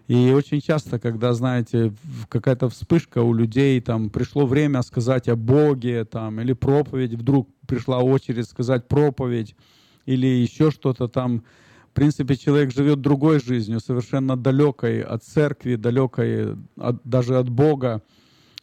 И 0.09 0.31
очень 0.31 0.59
часто, 0.59 0.97
когда, 0.97 1.33
знаете, 1.33 1.93
какая-то 2.29 2.67
вспышка 2.67 3.19
у 3.21 3.31
людей, 3.31 3.79
там, 3.79 4.09
пришло 4.09 4.47
время 4.47 4.81
сказать 4.81 5.29
о 5.29 5.35
Боге, 5.35 6.03
там, 6.03 6.41
или 6.41 6.53
проповедь, 6.53 7.13
вдруг 7.13 7.47
пришла 7.67 7.99
очередь 7.99 8.49
сказать 8.49 8.87
проповедь, 8.87 9.55
или 10.07 10.25
еще 10.25 10.71
что-то 10.71 11.07
там, 11.07 11.43
в 11.91 11.93
принципе, 11.93 12.35
человек 12.35 12.73
живет 12.73 13.01
другой 13.01 13.39
жизнью, 13.39 13.79
совершенно 13.79 14.35
далекой 14.35 15.01
от 15.01 15.23
церкви, 15.23 15.75
далекой 15.75 16.55
от- 16.75 17.03
даже 17.03 17.37
от 17.37 17.49
Бога. 17.49 18.01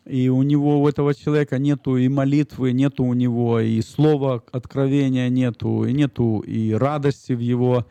И 0.04 0.28
у 0.28 0.42
него, 0.42 0.82
у 0.82 0.88
этого 0.88 1.14
человека 1.14 1.58
нету 1.60 1.96
и 1.96 2.08
молитвы, 2.08 2.72
нету 2.72 3.04
у 3.04 3.14
него 3.14 3.60
и 3.60 3.80
слова 3.82 4.42
откровения 4.50 5.28
нету, 5.28 5.84
и 5.84 5.92
нету 5.92 6.40
и 6.40 6.72
радости 6.72 7.34
в 7.34 7.40
его, 7.40 7.86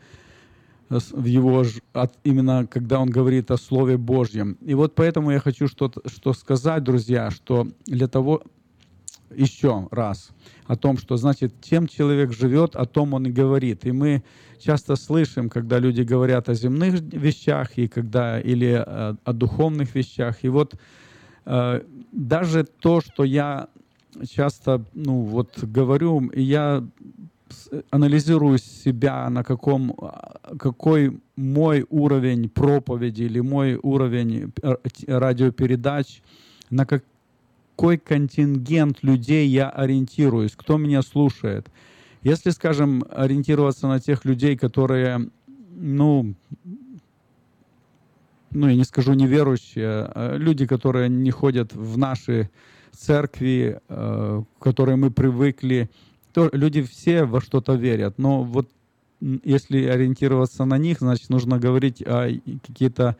в 0.88 1.24
его 1.24 1.64
от, 1.92 2.14
именно 2.24 2.66
когда 2.66 3.00
он 3.00 3.10
говорит 3.10 3.50
о 3.50 3.56
Слове 3.56 3.96
Божьем. 3.96 4.56
И 4.60 4.74
вот 4.74 4.94
поэтому 4.94 5.30
я 5.30 5.40
хочу 5.40 5.68
что-то 5.68 6.00
что 6.08 6.32
сказать, 6.32 6.84
друзья, 6.84 7.30
что 7.30 7.66
для 7.86 8.06
того, 8.06 8.42
еще 9.34 9.88
раз 9.90 10.30
о 10.66 10.76
том, 10.76 10.98
что 10.98 11.16
значит, 11.16 11.54
чем 11.62 11.86
человек 11.86 12.32
живет, 12.32 12.76
о 12.76 12.86
том 12.86 13.14
он 13.14 13.26
и 13.26 13.30
говорит. 13.30 13.84
И 13.86 13.92
мы 13.92 14.22
часто 14.58 14.96
слышим, 14.96 15.48
когда 15.48 15.78
люди 15.78 16.02
говорят 16.02 16.48
о 16.48 16.54
земных 16.54 17.00
вещах 17.00 17.76
и 17.76 17.88
когда 17.88 18.40
или 18.40 18.82
э, 18.84 19.16
о 19.22 19.32
духовных 19.32 19.94
вещах. 19.94 20.38
И 20.42 20.48
вот 20.48 20.74
э, 21.44 21.82
даже 22.12 22.64
то, 22.64 23.00
что 23.00 23.24
я 23.24 23.68
часто, 24.28 24.84
ну 24.94 25.22
вот 25.22 25.62
говорю, 25.62 26.30
я 26.34 26.84
анализирую 27.90 28.58
себя, 28.58 29.28
на 29.30 29.44
каком, 29.44 29.94
а, 29.98 30.56
какой 30.58 31.20
мой 31.36 31.86
уровень 31.90 32.48
проповеди 32.48 33.24
или 33.24 33.40
мой 33.40 33.78
уровень 33.82 34.52
э, 34.62 34.76
радиопередач, 35.06 36.22
на 36.70 36.86
какой 36.86 37.98
контингент 37.98 39.02
людей 39.02 39.48
я 39.48 39.70
ориентируюсь, 39.70 40.52
кто 40.56 40.76
меня 40.76 41.02
слушает. 41.02 41.68
Если, 42.22 42.50
скажем, 42.50 43.04
ориентироваться 43.10 43.86
на 43.86 44.00
тех 44.00 44.24
людей, 44.24 44.56
которые, 44.56 45.30
ну, 45.70 46.34
ну, 48.50 48.68
я 48.68 48.74
не 48.74 48.84
скажу 48.84 49.12
неверующие, 49.12 50.10
а 50.14 50.36
люди, 50.36 50.66
которые 50.66 51.08
не 51.08 51.30
ходят 51.30 51.74
в 51.74 51.98
наши 51.98 52.50
церкви, 52.90 53.80
э, 53.88 54.42
к 54.58 54.62
которой 54.62 54.96
мы 54.96 55.10
привыкли, 55.10 55.90
то 56.36 56.50
люди 56.52 56.82
все 56.82 57.24
во 57.24 57.40
что-то 57.40 57.76
верят. 57.76 58.18
Но 58.18 58.42
вот 58.42 58.68
если 59.42 59.86
ориентироваться 59.86 60.66
на 60.66 60.76
них, 60.76 60.98
значит, 60.98 61.30
нужно 61.30 61.58
говорить 61.58 62.02
о 62.02 62.28
какие-то 62.66 63.16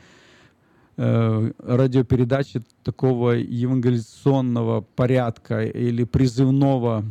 э, 0.98 1.50
радиопередачи 1.58 2.62
такого 2.84 3.30
евангелизационного 3.30 4.82
порядка 4.82 5.64
или 5.64 6.04
призывного, 6.04 7.04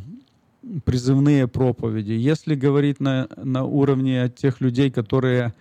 призывные 0.84 1.48
проповеди. 1.48 2.12
Если 2.12 2.54
говорить 2.54 3.00
на, 3.00 3.28
на 3.36 3.64
уровне 3.64 4.30
тех 4.30 4.62
людей, 4.62 4.92
которые 4.92 5.56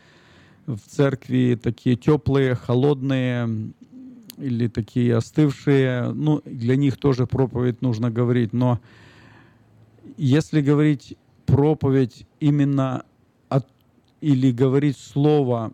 в 0.67 0.81
церкви 0.87 1.59
такие 1.63 1.97
теплые, 1.97 2.55
холодные 2.55 3.73
или 4.37 4.69
такие 4.69 5.17
остывшие, 5.17 6.13
ну, 6.13 6.43
для 6.45 6.77
них 6.77 6.99
тоже 6.99 7.27
проповедь 7.27 7.81
нужно 7.81 8.11
говорить, 8.11 8.53
но 8.53 8.79
если 10.17 10.61
говорить 10.61 11.17
проповедь 11.47 12.27
именно 12.41 13.05
от, 13.49 13.67
или 14.21 14.53
говорить 14.53 14.99
слово, 14.99 15.73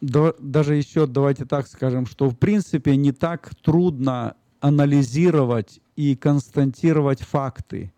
даже 0.00 0.74
еще 0.74 1.06
давайте 1.06 1.44
так 1.44 1.66
скажем, 1.66 2.06
что 2.06 2.28
в 2.28 2.36
принципе 2.36 2.96
не 2.96 3.12
так 3.12 3.54
трудно 3.56 4.36
анализировать 4.60 5.80
и 5.96 6.16
констатировать 6.16 7.20
факты. 7.20 7.92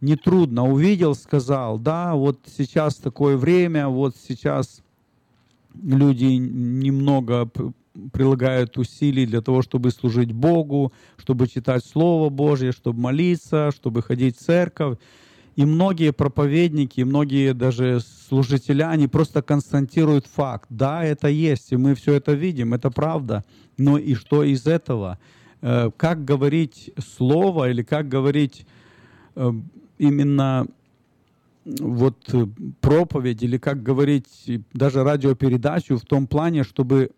Не 0.00 0.16
трудно. 0.16 0.64
Увидел, 0.64 1.14
сказал, 1.14 1.78
да, 1.78 2.14
вот 2.14 2.38
сейчас 2.56 2.96
такое 2.96 3.36
время, 3.36 3.88
вот 3.88 4.14
сейчас 4.16 4.82
люди 5.74 6.24
немного 6.24 7.48
прилагают 8.12 8.78
усилий 8.78 9.26
для 9.26 9.40
того, 9.40 9.62
чтобы 9.62 9.90
служить 9.90 10.32
Богу, 10.32 10.92
чтобы 11.16 11.48
читать 11.48 11.84
Слово 11.84 12.30
Божье, 12.30 12.72
чтобы 12.72 13.00
молиться, 13.00 13.70
чтобы 13.74 14.02
ходить 14.02 14.36
в 14.36 14.40
церковь. 14.40 14.98
И 15.56 15.64
многие 15.64 16.12
проповедники, 16.12 17.00
многие 17.00 17.54
даже 17.54 18.00
служителя, 18.28 18.90
они 18.90 19.08
просто 19.08 19.40
констатируют 19.40 20.26
факт. 20.26 20.66
Да, 20.68 21.02
это 21.02 21.28
есть, 21.28 21.72
и 21.72 21.76
мы 21.76 21.94
все 21.94 22.14
это 22.14 22.32
видим, 22.32 22.74
это 22.74 22.90
правда. 22.90 23.44
Но 23.78 23.96
и 23.96 24.14
что 24.14 24.44
из 24.44 24.66
этого? 24.66 25.18
Э, 25.62 25.90
Как 25.96 26.24
говорить 26.24 26.92
слово 26.98 27.70
или 27.70 27.82
как 27.82 28.08
говорить 28.08 28.66
э, 29.34 29.52
именно 29.98 30.66
вот 31.64 32.16
э, 32.34 32.46
проповедь 32.80 33.42
или 33.42 33.58
как 33.58 33.82
говорить 33.82 34.28
даже 34.72 35.02
радиопередачу 35.02 35.96
в 35.96 36.04
том 36.04 36.26
плане, 36.26 36.64
чтобы 36.64 37.10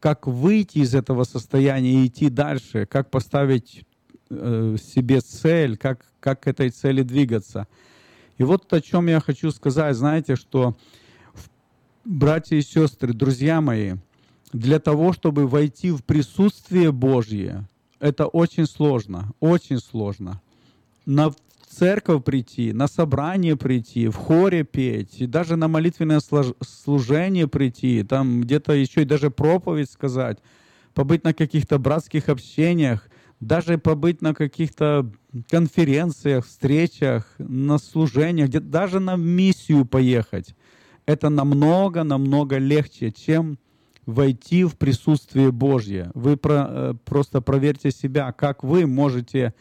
как 0.00 0.26
выйти 0.26 0.78
из 0.78 0.94
этого 0.94 1.24
состояния 1.24 2.04
и 2.04 2.06
идти 2.06 2.28
дальше, 2.28 2.86
как 2.86 3.10
поставить 3.10 3.84
э, 4.30 4.76
себе 4.80 5.20
цель, 5.20 5.76
как, 5.76 6.04
как 6.20 6.40
к 6.40 6.46
этой 6.46 6.70
цели 6.70 7.02
двигаться. 7.02 7.66
И 8.38 8.42
вот 8.42 8.72
о 8.72 8.80
чем 8.80 9.06
я 9.06 9.20
хочу 9.20 9.50
сказать, 9.50 9.96
знаете, 9.96 10.36
что 10.36 10.76
братья 12.04 12.56
и 12.56 12.62
сестры, 12.62 13.12
друзья 13.12 13.60
мои, 13.60 13.94
для 14.52 14.78
того, 14.78 15.12
чтобы 15.12 15.46
войти 15.46 15.90
в 15.90 16.04
присутствие 16.04 16.92
Божье, 16.92 17.68
это 17.98 18.26
очень 18.26 18.66
сложно, 18.66 19.32
очень 19.40 19.78
сложно. 19.78 20.40
На 21.04 21.32
церковь 21.68 22.24
прийти, 22.24 22.72
на 22.72 22.86
собрание 22.86 23.56
прийти, 23.56 24.08
в 24.08 24.16
хоре 24.16 24.64
петь, 24.64 25.20
и 25.20 25.26
даже 25.26 25.56
на 25.56 25.68
молитвенное 25.68 26.20
служение 26.62 27.48
прийти, 27.48 28.02
там 28.02 28.40
где-то 28.40 28.72
еще 28.72 29.02
и 29.02 29.06
даже 29.06 29.30
проповедь 29.30 29.90
сказать, 29.90 30.38
побыть 30.94 31.24
на 31.24 31.34
каких-то 31.34 31.78
братских 31.78 32.28
общениях, 32.28 33.08
даже 33.40 33.78
побыть 33.78 34.22
на 34.22 34.34
каких-то 34.34 35.12
конференциях, 35.50 36.46
встречах, 36.46 37.34
на 37.38 37.78
служениях, 37.78 38.48
где 38.48 38.60
даже 38.60 39.00
на 39.00 39.16
миссию 39.16 39.84
поехать. 39.84 40.54
Это 41.04 41.28
намного-намного 41.28 42.58
легче, 42.58 43.12
чем 43.12 43.58
войти 44.06 44.64
в 44.64 44.76
присутствие 44.76 45.52
Божье. 45.52 46.10
Вы 46.14 46.36
про- 46.36 46.66
э, 46.68 46.94
просто 47.04 47.40
проверьте 47.40 47.90
себя, 47.90 48.32
как 48.32 48.62
вы 48.64 48.86
можете, 48.86 49.52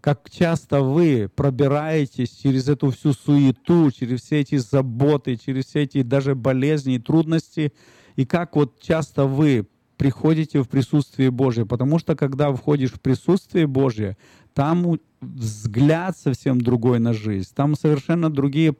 как 0.00 0.30
часто 0.30 0.80
вы 0.80 1.30
пробираетесь 1.34 2.30
через 2.30 2.68
эту 2.68 2.90
всю 2.90 3.12
суету, 3.12 3.90
через 3.90 4.22
все 4.22 4.40
эти 4.40 4.56
заботы, 4.56 5.36
через 5.36 5.66
все 5.66 5.82
эти 5.82 6.02
даже 6.02 6.34
болезни 6.34 6.94
и 6.94 6.98
трудности, 6.98 7.72
и 8.16 8.24
как 8.24 8.56
вот 8.56 8.80
часто 8.80 9.26
вы 9.26 9.66
приходите 9.96 10.62
в 10.62 10.68
присутствие 10.68 11.30
Божье. 11.30 11.66
Потому 11.66 11.98
что 11.98 12.16
когда 12.16 12.52
входишь 12.52 12.92
в 12.92 13.00
присутствие 13.00 13.66
Божье, 13.66 14.16
там 14.54 14.98
взгляд 15.20 16.16
совсем 16.16 16.60
другой 16.60 16.98
на 16.98 17.12
жизнь, 17.12 17.50
там 17.54 17.74
совершенно 17.74 18.30
другие 18.30 18.74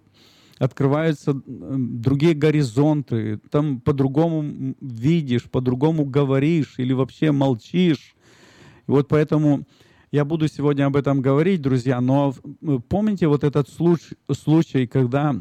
открываются 0.58 1.34
другие 1.46 2.34
горизонты, 2.34 3.38
там 3.50 3.80
по-другому 3.80 4.74
видишь, 4.80 5.44
по-другому 5.44 6.04
говоришь 6.04 6.74
или 6.76 6.92
вообще 6.92 7.32
молчишь. 7.32 8.14
И 8.86 8.90
вот 8.90 9.08
поэтому 9.08 9.66
я 10.12 10.24
буду 10.24 10.48
сегодня 10.48 10.86
об 10.86 10.96
этом 10.96 11.20
говорить, 11.20 11.62
друзья, 11.62 12.00
но 12.00 12.34
э, 12.62 12.78
помните 12.88 13.28
вот 13.28 13.44
этот 13.44 13.68
случай, 13.68 14.16
случай 14.32 14.86
когда 14.86 15.36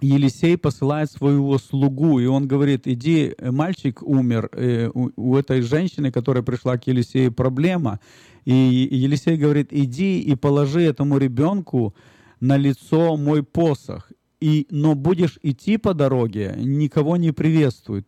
Елисей 0.00 0.56
посылает 0.56 1.10
своего 1.10 1.58
слугу, 1.58 2.18
и 2.18 2.26
он 2.26 2.48
говорит, 2.48 2.86
иди, 2.86 3.34
мальчик 3.38 4.02
умер, 4.02 4.48
э, 4.52 4.88
у, 4.94 5.10
у 5.16 5.36
этой 5.36 5.60
женщины, 5.60 6.10
которая 6.10 6.42
пришла 6.42 6.78
к 6.78 6.86
Елисею, 6.86 7.32
проблема. 7.32 8.00
И 8.46 8.52
Елисей 8.52 9.36
говорит, 9.36 9.68
иди 9.70 10.20
и 10.20 10.34
положи 10.36 10.82
этому 10.82 11.18
ребенку 11.18 11.94
на 12.40 12.56
лицо 12.56 13.16
мой 13.16 13.42
посох. 13.42 14.10
и, 14.40 14.66
но 14.70 14.94
будешь 14.94 15.38
идти 15.42 15.76
по 15.76 15.94
дороге, 15.94 16.54
никого 16.56 17.16
не 17.16 17.30
приветствует. 17.30 18.06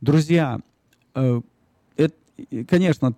Друзья, 0.00 0.60
э, 1.14 1.40
это, 1.96 2.14
конечно, 2.68 3.16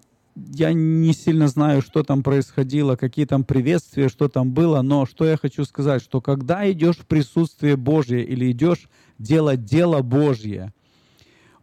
я 0.55 0.72
не 0.72 1.12
сильно 1.12 1.49
знаю, 1.49 1.82
что 1.82 2.03
там 2.03 2.22
происходило, 2.22 2.97
какие 2.97 3.24
там 3.24 3.45
приветствия, 3.45 4.09
что 4.09 4.28
там 4.28 4.53
было, 4.53 4.82
но 4.82 5.07
что 5.07 5.24
я 5.24 5.36
хочу 5.36 5.64
сказать, 5.64 6.03
что 6.03 6.20
когда 6.20 6.70
идешь 6.70 6.97
в 6.97 7.07
присутствие 7.07 7.76
Божье 7.76 8.24
или 8.24 8.51
идешь 8.51 8.88
делать 9.18 9.64
дело 9.64 10.03
Божье, 10.03 10.72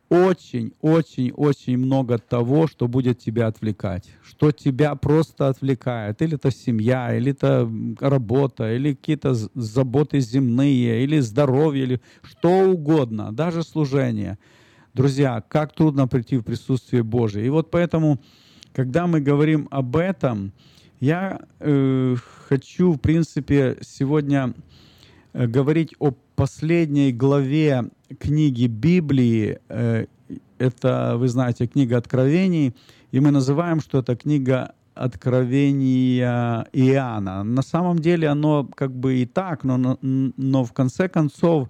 очень, 0.10 0.72
очень, 0.82 1.32
очень 1.32 1.78
много 1.78 2.18
того, 2.18 2.68
что 2.68 2.88
будет 2.88 3.20
тебя 3.20 3.48
отвлекать, 3.48 4.10
что 4.24 4.52
тебя 4.52 4.96
просто 4.96 5.50
отвлекает. 5.50 6.22
Или 6.22 6.36
это 6.36 6.50
семья, 6.50 7.14
или 7.16 7.32
это 7.32 7.70
работа, 8.00 8.74
или 8.74 8.94
какие-то 8.94 9.34
заботы 9.34 10.22
земные, 10.22 11.04
или 11.04 11.20
здоровье, 11.20 11.84
или 11.84 12.02
что 12.22 12.70
угодно, 12.70 13.34
даже 13.34 13.64
служение. 13.64 14.38
Друзья, 14.94 15.44
как 15.48 15.74
трудно 15.74 16.08
прийти 16.08 16.38
в 16.38 16.44
присутствие 16.44 17.04
Божие. 17.04 17.46
И 17.46 17.50
вот 17.50 17.70
поэтому, 17.70 18.20
когда 18.78 19.08
мы 19.08 19.22
говорим 19.22 19.68
об 19.72 19.96
этом, 19.96 20.52
я 21.00 21.40
э, 21.60 22.16
хочу, 22.48 22.92
в 22.92 22.98
принципе, 23.00 23.78
сегодня 23.82 24.54
э, 25.34 25.48
говорить 25.48 25.96
о 25.98 26.12
последней 26.36 27.12
главе 27.12 27.90
книги 28.20 28.68
Библии. 28.68 29.58
Э, 29.70 30.06
Это, 30.60 31.16
вы 31.18 31.28
знаете, 31.28 31.66
книга 31.66 31.98
Откровений. 31.98 32.76
И 33.12 33.20
мы 33.20 33.32
называем, 33.32 33.82
что 33.82 33.98
это 33.98 34.16
книга 34.16 34.76
Откровения 34.94 36.68
Иоанна. 36.72 37.44
На 37.44 37.64
самом 37.64 37.98
деле 37.98 38.28
оно 38.30 38.70
как 38.76 38.92
бы 38.92 39.24
и 39.24 39.26
так, 39.26 39.64
но, 39.64 39.98
но, 40.04 40.64
в 40.64 40.72
конце 40.74 41.10
концов, 41.10 41.70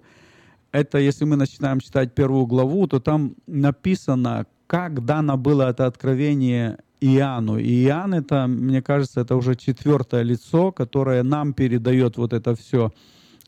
это 0.72 0.98
если 0.98 1.24
мы 1.24 1.36
начинаем 1.36 1.80
читать 1.80 2.14
первую 2.14 2.44
главу, 2.44 2.86
то 2.86 3.00
там 3.00 3.34
написано, 3.46 4.44
как 4.66 5.06
дано 5.06 5.38
было 5.38 5.70
это 5.70 5.86
откровение 5.86 6.76
Иоанну. 7.00 7.58
И 7.58 7.84
Иоанн 7.84 8.14
это, 8.14 8.46
мне 8.46 8.82
кажется, 8.82 9.20
это 9.20 9.36
уже 9.36 9.54
четвертое 9.54 10.22
лицо, 10.22 10.72
которое 10.72 11.22
нам 11.22 11.52
передает 11.52 12.16
вот 12.16 12.32
это 12.32 12.54
все, 12.54 12.92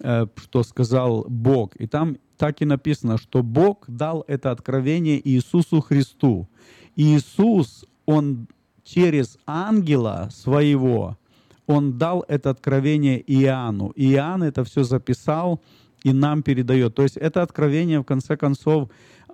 э, 0.01 0.26
что 0.36 0.62
сказал 0.62 1.24
Бог. 1.28 1.76
И 1.76 1.86
там 1.86 2.16
так 2.36 2.62
и 2.62 2.64
написано, 2.64 3.18
что 3.18 3.42
Бог 3.42 3.84
дал 3.86 4.24
это 4.26 4.51
откровение 4.51 5.20
Иисусу 5.28 5.80
Христу. 5.80 6.48
Иисус, 6.96 7.84
Он 8.07 8.46
через 8.82 9.38
ангела 9.46 10.28
своего, 10.32 11.18
Он 11.66 11.98
дал 11.98 12.24
это 12.28 12.51
откровение 12.51 13.22
Иоанну. 13.26 13.92
Иоанн 13.94 14.42
это 14.42 14.64
все 14.64 14.84
записал 14.84 15.61
и 16.03 16.12
нам 16.12 16.42
передает. 16.42 16.94
То 16.94 17.03
есть 17.03 17.16
это 17.16 17.42
откровение, 17.42 18.01
в 18.01 18.05
конце 18.05 18.36
концов, 18.36 18.88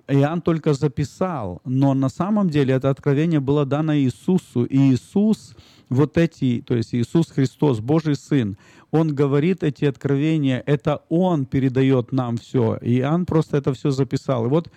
Иоанн 0.07 0.41
только 0.41 0.73
записал, 0.73 1.61
но 1.65 1.93
на 1.93 2.09
самом 2.09 2.49
деле 2.49 2.73
это 2.73 2.89
откровение 2.89 3.39
было 3.39 3.65
дано 3.65 3.95
Иисусу. 3.95 4.63
И 4.63 4.77
Иисус, 4.77 5.55
вот 5.89 6.17
эти, 6.17 6.63
то 6.65 6.75
есть 6.75 6.93
Иисус 6.93 7.29
Христос, 7.29 7.79
Божий 7.79 8.15
Сын, 8.15 8.57
Он 8.91 9.13
говорит 9.13 9.63
эти 9.63 9.85
откровения, 9.85 10.63
это 10.65 11.01
Он 11.09 11.45
передает 11.45 12.11
нам 12.11 12.37
все. 12.37 12.77
И 12.81 12.99
Иоанн 12.99 13.25
просто 13.25 13.57
это 13.57 13.73
все 13.73 13.91
записал. 13.91 14.45
И 14.45 14.49
вот 14.49 14.71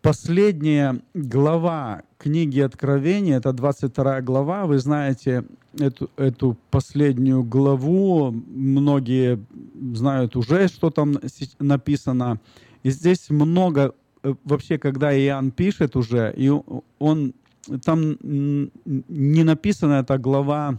последняя 0.00 1.00
глава 1.14 2.02
книги 2.18 2.60
Откровения, 2.60 3.36
это 3.36 3.52
22 3.52 4.22
глава, 4.22 4.66
вы 4.66 4.78
знаете 4.78 5.44
эту, 5.78 6.10
эту 6.16 6.56
последнюю 6.70 7.42
главу, 7.42 8.30
многие 8.30 9.44
знают 9.94 10.36
уже, 10.36 10.68
что 10.68 10.90
там 10.90 11.18
написано. 11.58 12.40
И 12.82 12.90
здесь 12.90 13.30
много, 13.30 13.94
вообще, 14.44 14.78
когда 14.78 15.16
Иоанн 15.16 15.50
пишет 15.50 15.96
уже, 15.96 16.32
и 16.36 16.50
он, 16.98 17.34
там 17.84 18.16
не 18.22 19.44
написана 19.44 20.00
эта 20.00 20.18
глава 20.18 20.78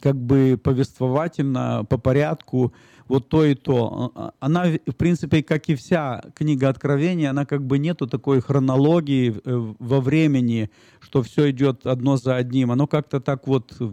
как 0.00 0.16
бы 0.16 0.58
повествовательно, 0.62 1.84
по 1.88 1.98
порядку, 1.98 2.72
вот 3.08 3.28
то 3.28 3.44
и 3.44 3.54
то. 3.54 4.12
А- 4.14 4.32
Она, 4.40 4.66
в 4.66 4.94
принципе, 4.96 5.42
как 5.42 5.68
и 5.68 5.74
вся 5.74 6.22
книга 6.34 6.68
Откровения, 6.68 7.30
она 7.30 7.46
как 7.46 7.62
бы 7.62 7.78
нету 7.78 8.06
такой 8.06 8.40
хронологии 8.40 9.34
э, 9.44 9.74
во 9.78 10.00
времени, 10.00 10.70
что 11.00 11.22
все 11.22 11.50
идет 11.50 11.86
одно 11.86 12.16
за 12.16 12.36
одним. 12.36 12.72
Оно 12.72 12.86
как-то 12.86 13.20
так 13.20 13.46
вот, 13.46 13.74
э, 13.80 13.90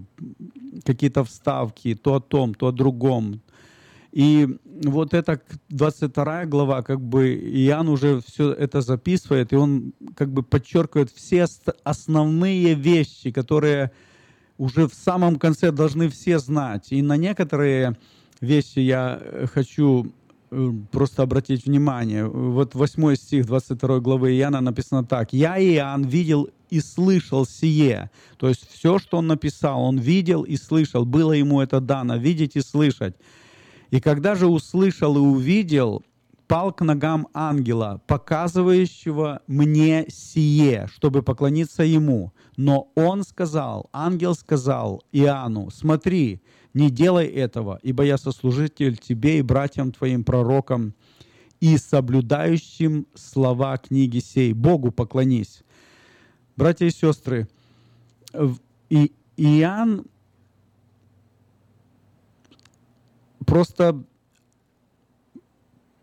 какие-то 0.84 1.24
вставки, 1.24 1.96
то 1.96 2.16
о 2.16 2.20
том, 2.20 2.54
то 2.54 2.68
о 2.68 2.72
другом. 2.72 3.42
И 4.14 4.48
вот 4.84 5.16
эта 5.16 5.38
к- 5.38 5.42
22 5.70 6.46
глава, 6.46 6.84
как 6.84 7.02
бы 7.02 7.34
Иоанн 7.34 7.90
уже 7.90 8.22
все 8.22 8.54
это 8.54 8.82
записывает, 8.82 9.52
и 9.52 9.56
он 9.56 9.94
как 10.16 10.32
бы 10.32 10.44
подчеркивает 10.44 11.10
все 11.10 11.48
основные 11.84 12.76
вещи, 12.76 13.32
которые 13.32 13.92
уже 14.60 14.88
в 14.88 14.94
самом 14.94 15.38
конце 15.38 15.72
должны 15.72 16.10
все 16.10 16.38
знать. 16.38 16.92
И 16.92 17.02
на 17.02 17.18
некоторые 17.18 17.98
вещи 18.40 18.80
я 18.80 19.20
э, 19.20 19.48
хочу 19.52 20.14
э, 20.52 20.72
просто 20.92 21.24
обратить 21.24 21.66
внимание. 21.66 22.28
Вот 22.28 22.76
8 22.76 23.16
стих 23.16 23.48
22 23.48 24.00
главы 24.00 24.38
Иоанна 24.38 24.62
написано 24.62 25.04
так. 25.04 25.34
«Я, 25.34 25.60
Иоанн, 25.60 26.04
видел 26.04 26.50
и 26.70 26.82
слышал 26.82 27.48
сие». 27.48 28.12
То 28.38 28.48
есть 28.48 28.70
все, 28.72 29.00
что 29.00 29.18
он 29.18 29.26
написал, 29.26 29.82
он 29.82 29.98
видел 29.98 30.44
и 30.44 30.56
слышал. 30.56 31.04
Было 31.04 31.32
ему 31.32 31.62
это 31.62 31.80
дано, 31.80 32.18
видеть 32.18 32.56
и 32.56 32.62
слышать. 32.62 33.16
И 33.94 34.00
когда 34.00 34.34
же 34.34 34.48
услышал 34.48 35.18
и 35.18 35.20
увидел, 35.20 36.04
пал 36.48 36.74
к 36.74 36.82
ногам 36.82 37.28
ангела, 37.32 38.02
показывающего 38.08 39.44
мне 39.46 40.08
сие, 40.10 40.88
чтобы 40.92 41.22
поклониться 41.22 41.84
ему. 41.84 42.34
Но 42.58 42.92
он 42.96 43.22
сказал, 43.22 43.92
ангел 43.94 44.34
сказал 44.34 45.04
Иоанну, 45.12 45.70
смотри, 45.70 46.42
не 46.74 46.90
делай 46.90 47.28
этого, 47.28 47.80
ибо 47.84 48.04
я 48.04 48.18
сослужитель 48.18 48.98
тебе 48.98 49.38
и 49.38 49.44
братьям 49.44 49.92
твоим 49.92 50.24
пророкам 50.24 50.96
и 51.60 51.78
соблюдающим 51.78 53.06
слова 53.14 53.78
книги 53.78 54.18
сей. 54.18 54.54
Богу 54.54 54.90
поклонись. 54.90 55.62
Братья 56.56 56.88
и 56.88 56.90
сестры, 56.90 57.48
и 58.90 59.12
Иоанн 59.38 60.06
просто 63.44 64.04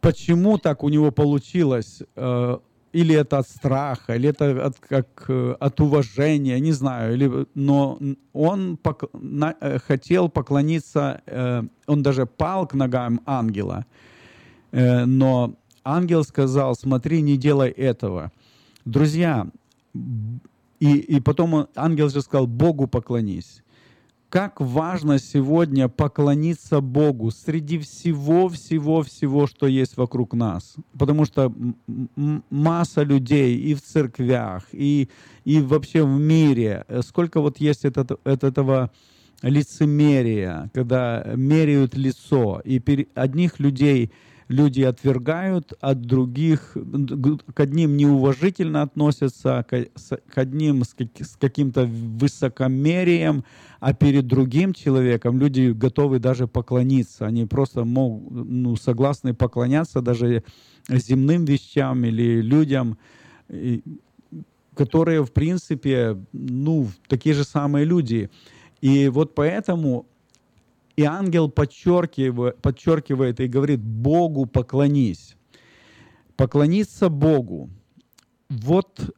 почему 0.01 0.59
так 0.59 0.83
у 0.85 0.89
него 0.89 1.11
получилось? 1.11 2.03
Э, 2.17 2.59
Или 2.93 3.15
это 3.15 3.39
от 3.39 3.49
страха, 3.49 4.17
или 4.17 4.29
это 4.29 4.67
от, 4.67 4.77
как, 4.81 5.07
э, 5.29 5.55
от 5.61 5.81
уважения, 5.81 6.61
не 6.61 6.73
знаю. 6.73 7.15
Или, 7.15 7.47
но 7.55 7.99
он 8.33 8.77
пок- 8.83 9.09
на- 9.13 9.55
э, 9.61 9.79
хотел 9.89 10.29
поклониться, 10.29 11.21
э, 11.27 11.63
он 11.87 12.03
даже 12.03 12.27
пал 12.27 12.67
к 12.67 12.75
ногам 12.75 13.21
ангела. 13.27 13.85
Э, 14.73 15.05
Но 15.07 15.55
ангел 15.85 16.25
сказал, 16.25 16.75
смотри, 16.75 17.23
не 17.23 17.37
делай 17.37 17.71
этого. 17.71 18.31
Друзья, 18.85 19.47
и, 20.81 20.97
и 21.17 21.21
потом 21.21 21.55
он- 21.55 21.67
ангел 21.77 22.09
же 22.09 22.21
сказал, 22.23 22.47
Богу 22.49 22.87
поклонись 22.89 23.63
как 24.31 24.61
важно 24.61 25.19
сегодня 25.19 25.89
поклониться 25.89 26.81
Богу 26.81 27.33
среди 27.33 27.81
всего-всего-всего, 27.81 29.49
что 29.49 29.67
есть 29.67 29.97
вокруг 29.97 30.35
нас. 30.35 30.77
Потому 30.97 31.25
что 31.25 31.53
масса 32.49 33.03
людей 33.03 33.59
и 33.59 33.75
в 33.75 33.83
церквях, 33.83 34.69
и, 34.73 35.09
и 35.45 35.61
вообще 35.61 36.05
в 36.05 36.19
мире, 36.19 36.87
сколько 37.05 37.41
вот 37.41 37.59
есть 37.59 37.85
этот, 37.85 38.13
от 38.25 38.45
этого 38.45 38.93
лицемерия, 39.43 40.71
когда 40.75 41.25
меряют 41.35 41.97
лицо, 41.97 42.63
и 42.65 43.09
одних 43.15 43.59
людей 43.59 44.13
люди 44.51 44.83
отвергают, 44.83 45.73
от 45.81 46.03
других 46.03 46.77
к 47.55 47.61
одним 47.61 47.97
неуважительно 47.97 48.83
относятся, 48.83 49.65
к, 49.69 50.39
одним 50.39 50.83
с, 50.83 50.93
как- 50.93 51.21
с 51.21 51.37
каким-то 51.37 51.87
высокомерием, 51.87 53.45
а 53.79 53.95
перед 53.95 54.27
другим 54.27 54.75
человеком 54.75 55.39
люди 55.39 55.71
готовы 55.71 56.19
даже 56.19 56.49
поклониться. 56.49 57.27
Они 57.27 57.47
просто 57.47 57.85
могут, 57.85 58.33
ну, 58.33 58.75
согласны 58.75 59.35
поклоняться 59.35 60.01
даже 60.01 60.43
земным 60.89 61.45
вещам 61.45 62.05
или 62.05 62.43
людям, 62.43 62.99
которые, 64.75 65.25
в 65.25 65.33
принципе, 65.33 66.17
ну, 66.33 66.89
такие 67.07 67.37
же 67.37 67.45
самые 67.45 67.85
люди. 67.85 68.31
И 68.81 69.09
вот 69.09 69.35
поэтому 69.37 70.07
и 71.01 71.05
ангел 71.05 71.49
подчеркивает, 71.49 72.59
подчеркивает 72.61 73.41
и 73.41 73.47
говорит, 73.47 73.81
Богу 73.81 74.45
поклонись. 74.45 75.35
Поклониться 76.37 77.09
Богу. 77.09 77.71
Вот 78.51 79.17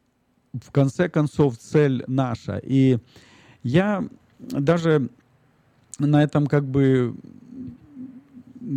в 0.53 0.71
конце 0.71 1.09
концов 1.09 1.57
цель 1.57 2.05
наша. 2.07 2.57
И 2.63 2.99
я 3.63 4.07
даже 4.39 5.09
на 5.99 6.23
этом 6.23 6.47
как 6.47 6.65
бы 6.65 7.15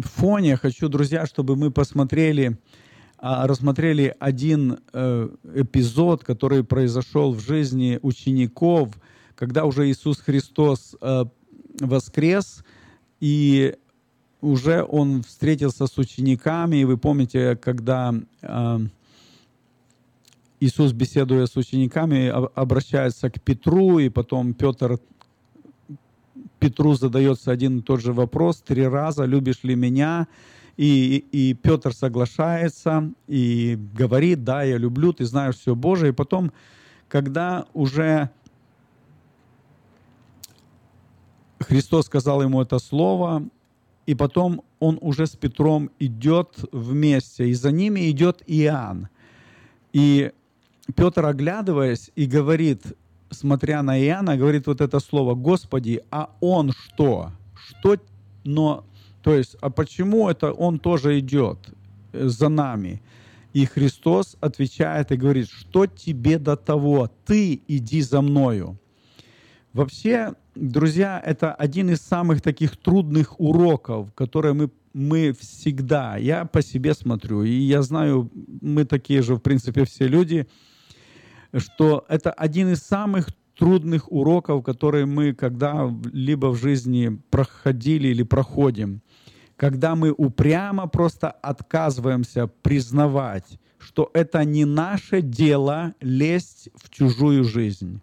фоне 0.02 0.56
хочу, 0.56 0.88
друзья, 0.88 1.26
чтобы 1.26 1.54
мы 1.54 1.70
посмотрели, 1.70 2.58
а, 3.18 3.46
рассмотрели 3.46 4.16
один 4.18 4.80
э, 4.92 5.28
эпизод, 5.54 6.24
который 6.24 6.64
произошел 6.64 7.32
в 7.32 7.38
жизни 7.38 8.00
учеников, 8.02 8.98
когда 9.36 9.64
уже 9.64 9.88
Иисус 9.88 10.18
Христос 10.18 10.96
э, 11.00 11.24
воскрес, 11.80 12.64
и 13.20 13.76
уже 14.40 14.82
он 14.82 15.22
встретился 15.22 15.86
с 15.86 15.98
учениками. 15.98 16.76
И 16.76 16.84
вы 16.84 16.96
помните, 16.96 17.56
когда 17.56 18.14
э, 18.42 18.78
Иисус, 20.60 20.92
беседуя 20.92 21.46
с 21.46 21.56
учениками, 21.56 22.28
об- 22.28 22.50
обращается 22.54 23.30
к 23.30 23.40
Петру, 23.40 23.98
и 23.98 24.08
потом 24.08 24.54
Петр 24.54 24.98
Петру 26.58 26.94
задается 26.94 27.52
один 27.52 27.78
и 27.78 27.82
тот 27.82 28.00
же 28.00 28.12
вопрос 28.12 28.62
три 28.62 28.86
раза, 28.86 29.24
любишь 29.24 29.62
ли 29.62 29.74
меня? 29.74 30.26
И, 30.76 31.24
и 31.32 31.54
Петр 31.54 31.94
соглашается 31.94 33.12
и 33.26 33.78
говорит, 33.94 34.44
да, 34.44 34.62
я 34.62 34.76
люблю, 34.76 35.12
ты 35.12 35.24
знаешь 35.24 35.56
все 35.56 35.74
Божие. 35.74 36.10
И 36.10 36.14
потом, 36.14 36.52
когда 37.08 37.66
уже 37.72 38.30
Христос 41.58 42.06
сказал 42.06 42.42
ему 42.42 42.62
это 42.62 42.78
слово, 42.78 43.42
и 44.06 44.14
потом 44.14 44.62
он 44.78 44.98
уже 45.00 45.26
с 45.26 45.36
Петром 45.36 45.90
идет 45.98 46.64
вместе, 46.72 47.48
и 47.48 47.54
за 47.54 47.72
ними 47.72 48.10
идет 48.10 48.42
Иоанн. 48.46 49.08
И 49.92 50.32
Петр, 50.94 51.24
оглядываясь, 51.24 52.10
и 52.14 52.26
говорит, 52.26 52.82
смотря 53.30 53.82
на 53.82 53.98
Иоанна, 53.98 54.36
говорит 54.36 54.66
вот 54.66 54.80
это 54.80 55.00
слово, 55.00 55.34
«Господи, 55.34 56.02
а 56.10 56.30
он 56.40 56.72
что? 56.72 57.32
Что, 57.54 57.96
но, 58.44 58.84
то 59.22 59.34
есть, 59.34 59.56
а 59.60 59.70
почему 59.70 60.28
это 60.28 60.52
он 60.52 60.78
тоже 60.78 61.18
идет 61.18 61.58
э, 62.12 62.28
за 62.28 62.48
нами?» 62.48 63.02
И 63.56 63.64
Христос 63.64 64.36
отвечает 64.42 65.12
и 65.12 65.16
говорит, 65.16 65.48
что 65.48 65.86
тебе 65.86 66.38
до 66.38 66.56
того? 66.56 67.10
Ты 67.24 67.62
иди 67.66 68.02
за 68.02 68.20
мною. 68.20 68.76
Вообще, 69.72 70.34
друзья, 70.56 71.22
это 71.24 71.54
один 71.54 71.90
из 71.90 72.00
самых 72.00 72.40
таких 72.40 72.76
трудных 72.76 73.38
уроков, 73.40 74.12
которые 74.14 74.54
мы, 74.54 74.70
мы 74.92 75.32
всегда, 75.38 76.16
я 76.16 76.44
по 76.44 76.62
себе 76.62 76.94
смотрю, 76.94 77.42
и 77.42 77.50
я 77.50 77.82
знаю, 77.82 78.30
мы 78.60 78.84
такие 78.84 79.22
же, 79.22 79.36
в 79.36 79.40
принципе, 79.40 79.84
все 79.84 80.08
люди, 80.08 80.46
что 81.56 82.04
это 82.08 82.32
один 82.32 82.72
из 82.72 82.78
самых 82.78 83.28
трудных 83.56 84.10
уроков, 84.12 84.64
которые 84.64 85.06
мы 85.06 85.32
когда-либо 85.32 86.46
в 86.48 86.56
жизни 86.56 87.20
проходили 87.30 88.08
или 88.08 88.22
проходим. 88.22 89.00
Когда 89.56 89.94
мы 89.94 90.12
упрямо 90.12 90.86
просто 90.86 91.30
отказываемся 91.30 92.46
признавать, 92.46 93.58
что 93.78 94.10
это 94.12 94.44
не 94.44 94.66
наше 94.66 95.22
дело 95.22 95.94
лезть 96.00 96.68
в 96.74 96.90
чужую 96.90 97.44
жизнь. 97.44 98.00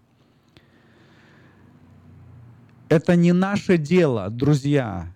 Это 2.94 3.16
не 3.16 3.34
наше 3.34 3.80
дело, 3.80 4.30
друзья, 4.30 5.12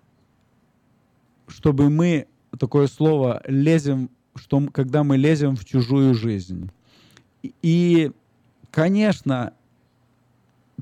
чтобы 1.47 1.91
мы, 1.91 2.25
такое 2.57 2.87
слово, 2.87 3.43
лезем, 3.45 4.09
что, 4.33 4.59
когда 4.73 5.03
мы 5.03 5.15
лезем 5.15 5.55
в 5.55 5.63
чужую 5.63 6.15
жизнь. 6.15 6.71
И- 7.61 8.11
конечно, 8.71 9.53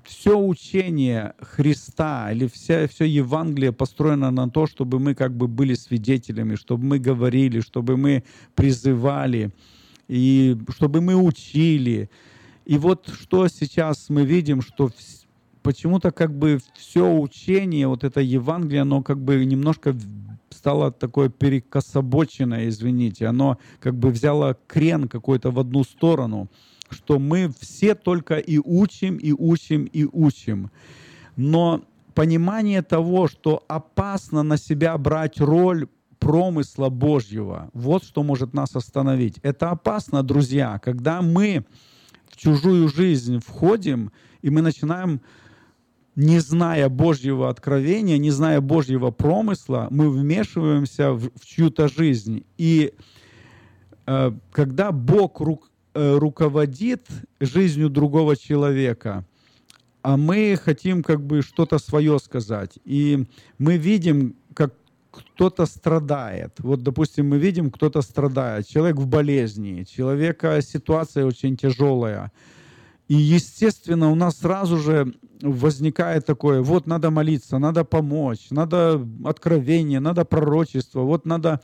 все 0.05 0.39
учение 0.39 1.33
Христа 1.41 2.31
или 2.31 2.47
вся, 2.47 2.87
все 2.87 3.03
Евангелие 3.03 3.73
построено 3.73 4.31
на 4.31 4.49
то, 4.49 4.65
чтобы 4.65 4.97
мы 5.01 5.15
как 5.15 5.35
бы 5.35 5.49
были 5.49 5.73
свидетелями, 5.73 6.55
чтобы 6.55 6.85
мы 6.85 6.99
говорили, 6.99 7.59
чтобы 7.59 7.97
мы 7.97 8.23
призывали, 8.55 9.51
и 10.07 10.57
чтобы 10.69 11.01
мы 11.01 11.15
учили. 11.15 12.09
И 12.63 12.77
вот 12.77 13.09
что 13.09 13.49
сейчас 13.49 14.07
мы 14.07 14.23
видим, 14.23 14.61
что 14.61 14.89
почему-то 15.65 16.11
как 16.11 16.31
бы 16.31 16.59
все 16.75 17.11
учение, 17.11 17.87
вот 17.87 18.03
это 18.03 18.21
Евангелие, 18.21 18.83
оно 18.83 19.01
как 19.01 19.19
бы 19.19 19.43
немножко 19.43 19.95
стало 20.51 20.91
такое 20.91 21.29
перекособоченное, 21.29 22.69
извините, 22.69 23.25
оно 23.25 23.57
как 23.79 23.95
бы 23.95 24.11
взяло 24.11 24.55
крен 24.67 25.07
какой-то 25.07 25.49
в 25.49 25.59
одну 25.59 25.83
сторону, 25.83 26.49
что 26.91 27.17
мы 27.17 27.51
все 27.59 27.95
только 27.95 28.37
и 28.37 28.59
учим, 28.59 29.17
и 29.17 29.31
учим, 29.31 29.85
и 29.85 30.05
учим. 30.05 30.69
Но 31.35 31.81
понимание 32.13 32.83
того, 32.83 33.27
что 33.27 33.63
опасно 33.67 34.43
на 34.43 34.57
себя 34.57 34.95
брать 34.99 35.41
роль 35.41 35.87
промысла 36.19 36.89
Божьего, 36.89 37.71
вот 37.73 38.03
что 38.03 38.21
может 38.21 38.53
нас 38.53 38.75
остановить. 38.75 39.39
Это 39.41 39.71
опасно, 39.71 40.21
друзья, 40.21 40.77
когда 40.77 41.23
мы 41.23 41.65
в 42.29 42.37
чужую 42.37 42.87
жизнь 42.87 43.39
входим, 43.39 44.11
и 44.43 44.51
мы 44.51 44.61
начинаем 44.61 45.21
не 46.15 46.39
зная 46.39 46.89
Божьего 46.89 47.49
откровения, 47.49 48.17
не 48.17 48.31
зная 48.31 48.61
Божьего 48.61 49.11
промысла, 49.11 49.87
мы 49.91 50.09
вмешиваемся 50.09 51.11
в, 51.11 51.29
в 51.35 51.45
чью-то 51.45 51.87
жизнь. 51.87 52.45
И 52.57 52.93
э, 54.05 54.31
когда 54.51 54.91
Бог 54.91 55.41
рук- 55.41 55.69
э, 55.93 56.17
руководит 56.17 57.07
жизнью 57.39 57.89
другого 57.89 58.35
человека, 58.35 59.25
а 60.01 60.17
мы 60.17 60.57
хотим 60.61 61.03
как 61.03 61.25
бы 61.25 61.41
что-то 61.41 61.79
свое 61.79 62.19
сказать, 62.19 62.77
и 62.85 63.25
мы 63.57 63.77
видим, 63.77 64.35
как 64.53 64.73
кто-то 65.15 65.65
страдает. 65.65 66.59
Вот, 66.59 66.83
допустим, 66.83 67.29
мы 67.29 67.37
видим, 67.37 67.71
кто-то 67.71 68.01
страдает, 68.01 68.67
человек 68.67 68.97
в 68.97 69.07
болезни, 69.07 69.83
человека 69.83 70.61
ситуация 70.61 71.25
очень 71.25 71.57
тяжелая. 71.57 72.31
И, 73.07 73.15
естественно, 73.15 74.11
у 74.11 74.15
нас 74.15 74.39
сразу 74.39 74.77
же 74.77 75.13
возникает 75.41 76.25
такое, 76.25 76.61
вот 76.61 76.87
надо 76.87 77.11
молиться, 77.11 77.59
надо 77.59 77.83
помочь, 77.83 78.47
надо 78.49 79.05
откровение, 79.23 79.99
надо 79.99 80.25
пророчество, 80.25 81.01
вот 81.01 81.25
надо... 81.25 81.61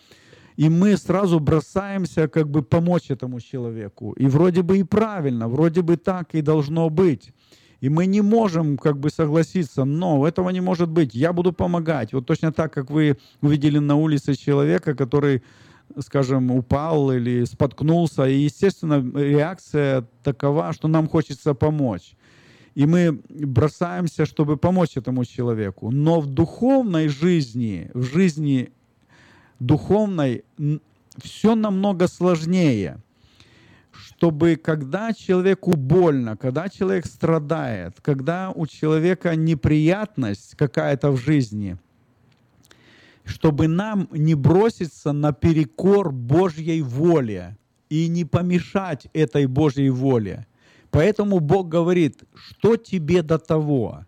И 0.57 0.69
мы 0.69 0.97
сразу 0.97 1.39
бросаемся 1.39 2.27
как 2.27 2.49
бы 2.49 2.61
помочь 2.61 3.09
этому 3.09 3.39
человеку. 3.39 4.11
И 4.13 4.27
вроде 4.27 4.61
бы 4.61 4.77
и 4.77 4.83
правильно, 4.83 5.47
вроде 5.47 5.81
бы 5.81 5.97
так 5.97 6.35
и 6.35 6.41
должно 6.41 6.89
быть. 6.89 7.33
И 7.79 7.89
мы 7.89 8.05
не 8.05 8.21
можем 8.21 8.77
как 8.77 8.99
бы 8.99 9.09
согласиться, 9.09 9.85
но 9.85 10.27
этого 10.27 10.49
не 10.51 10.61
может 10.61 10.89
быть, 10.89 11.15
я 11.15 11.33
буду 11.33 11.51
помогать. 11.53 12.13
Вот 12.13 12.27
точно 12.27 12.51
так, 12.51 12.71
как 12.73 12.91
вы 12.91 13.17
увидели 13.41 13.79
на 13.79 13.95
улице 13.95 14.35
человека, 14.35 14.93
который 14.93 15.41
скажем, 15.99 16.51
упал 16.51 17.11
или 17.11 17.45
споткнулся. 17.45 18.25
И, 18.25 18.39
естественно, 18.39 19.03
реакция 19.17 20.07
такова, 20.23 20.73
что 20.73 20.87
нам 20.87 21.07
хочется 21.07 21.53
помочь. 21.53 22.15
И 22.73 22.85
мы 22.85 23.21
бросаемся, 23.29 24.25
чтобы 24.25 24.57
помочь 24.57 24.97
этому 24.97 25.25
человеку. 25.25 25.91
Но 25.91 26.21
в 26.21 26.27
духовной 26.27 27.09
жизни, 27.09 27.91
в 27.93 28.03
жизни 28.03 28.71
духовной, 29.59 30.45
все 31.17 31.55
намного 31.55 32.07
сложнее. 32.07 32.97
Чтобы 33.91 34.55
когда 34.55 35.13
человеку 35.13 35.71
больно, 35.75 36.37
когда 36.37 36.69
человек 36.69 37.05
страдает, 37.05 37.99
когда 38.01 38.51
у 38.55 38.65
человека 38.65 39.35
неприятность 39.35 40.55
какая-то 40.55 41.11
в 41.11 41.17
жизни– 41.17 41.77
чтобы 43.23 43.67
нам 43.67 44.07
не 44.11 44.35
броситься 44.35 45.11
наперекор 45.11 46.11
Божьей 46.11 46.81
воле 46.81 47.57
и 47.89 48.07
не 48.07 48.25
помешать 48.25 49.07
этой 49.13 49.45
Божьей 49.45 49.89
воле. 49.89 50.47
Поэтому 50.89 51.39
Бог 51.39 51.69
говорит, 51.69 52.23
что 52.33 52.75
тебе 52.75 53.21
до 53.21 53.37
того, 53.37 54.05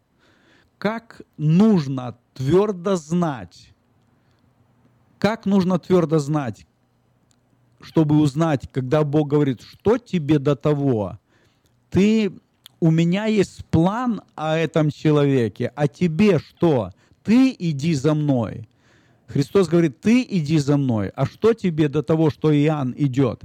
как 0.78 1.22
нужно 1.38 2.18
твердо 2.34 2.96
знать, 2.96 3.70
как 5.18 5.46
нужно 5.46 5.80
твердо 5.80 6.20
знать, 6.20 6.68
чтобы 7.80 8.20
узнать, 8.20 8.70
когда 8.72 9.04
Бог 9.04 9.30
говорит, 9.30 9.62
что 9.62 9.98
тебе 9.98 10.40
до 10.40 10.56
того, 10.56 11.20
ты, 11.90 12.34
у 12.80 12.92
меня 12.92 13.26
есть 13.26 13.66
план 13.66 14.22
о 14.36 14.58
этом 14.58 14.90
человеке, 14.90 15.72
а 15.76 15.88
тебе 15.88 16.40
что? 16.40 16.92
Ты 17.24 17.56
иди 17.58 17.94
за 17.94 18.14
мной. 18.14 18.68
Христос 19.34 19.68
говорит, 19.68 20.00
ты 20.00 20.22
иди 20.30 20.60
за 20.60 20.78
мной, 20.78 21.10
а 21.16 21.26
что 21.26 21.54
тебе 21.54 21.90
до 21.90 22.04
того, 22.04 22.30
что 22.30 22.54
Иоанн 22.54 22.94
идет? 22.96 23.42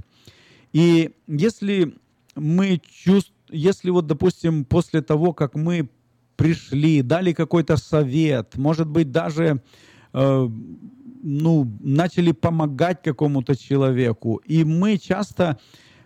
И 0.71 1.11
если 1.25 1.95
мы 2.35 2.79
чувствуем, 2.87 3.35
если 3.51 3.89
вот, 3.89 4.05
допустим, 4.05 4.65
после 4.65 5.01
того, 5.01 5.33
как 5.33 5.55
мы 5.55 5.89
пришли, 6.35 7.01
дали 7.01 7.33
какой-то 7.33 7.75
совет, 7.77 8.55
может 8.55 8.87
быть, 8.87 9.11
даже 9.11 9.63
э, 10.13 10.49
ну, 11.23 11.77
начали 11.79 12.33
помогать 12.33 13.01
какому-то 13.01 13.55
человеку, 13.55 14.35
и 14.45 14.63
мы 14.63 14.99
часто 14.99 15.57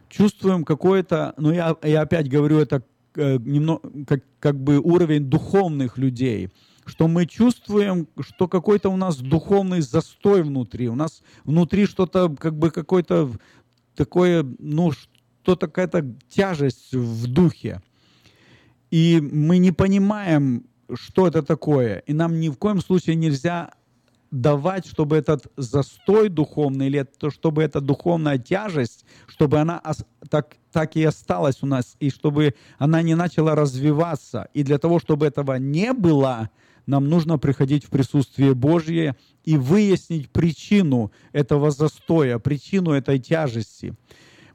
чувствуем 0.08 0.64
какое-то, 0.64 1.34
ну, 1.36 1.52
я, 1.52 1.76
я 1.84 2.02
опять 2.04 2.30
говорю, 2.30 2.60
это 2.60 2.84
э, 3.16 3.38
немного, 3.40 3.82
как, 4.08 4.24
как 4.40 4.64
бы 4.64 4.80
уровень 4.80 5.26
духовных 5.26 5.98
людей– 5.98 6.50
что 6.86 7.08
мы 7.08 7.26
чувствуем, 7.26 8.08
что 8.20 8.48
какой-то 8.48 8.90
у 8.90 8.98
нас 8.98 9.18
духовный 9.18 9.82
застой 9.82 10.44
внутри. 10.44 10.90
У 10.90 10.96
нас 10.96 11.24
внутри 11.44 11.86
что-то, 11.86 12.30
как 12.30 12.58
бы 12.58 12.72
какое-то 12.72 13.32
такое, 13.96 14.46
ну, 14.60 14.92
что-то 14.92 15.68
какая-то 15.68 16.16
тяжесть 16.30 16.94
в 16.94 17.28
духе. 17.28 17.82
И 18.92 19.20
мы 19.22 19.58
не 19.58 19.72
понимаем, 19.72 20.66
что 20.94 21.28
это 21.28 21.42
такое. 21.42 22.00
И 22.00 22.14
нам 22.14 22.40
ни 22.40 22.50
в 22.50 22.58
коем 22.58 22.82
случае 22.82 23.16
нельзя 23.16 23.72
давать, 24.34 24.88
чтобы 24.88 25.16
этот 25.16 25.46
застой 25.58 26.28
духовный, 26.28 26.88
или 26.88 27.00
это, 27.00 27.30
чтобы 27.30 27.62
эта 27.62 27.80
духовная 27.82 28.40
тяжесть, 28.40 29.06
чтобы 29.28 29.60
она 29.60 29.82
так, 30.30 30.58
так 30.72 30.96
и 30.96 31.04
осталась 31.04 31.62
у 31.62 31.68
нас, 31.68 31.96
и 32.00 32.10
чтобы 32.10 32.56
она 32.80 33.04
не 33.04 33.16
начала 33.16 33.54
развиваться. 33.54 34.50
И 34.56 34.64
для 34.64 34.80
того, 34.80 35.00
чтобы 35.00 35.28
этого 35.28 35.56
не 35.56 35.94
было, 35.94 36.50
нам 36.86 37.10
нужно 37.10 37.38
приходить 37.38 37.86
в 37.86 37.90
присутствие 37.90 38.54
Божье 38.54 39.16
и 39.46 39.58
выяснить 39.58 40.30
причину 40.30 41.12
этого 41.32 41.72
застоя, 41.72 42.40
причину 42.40 42.92
этой 42.92 43.20
тяжести. 43.20 43.96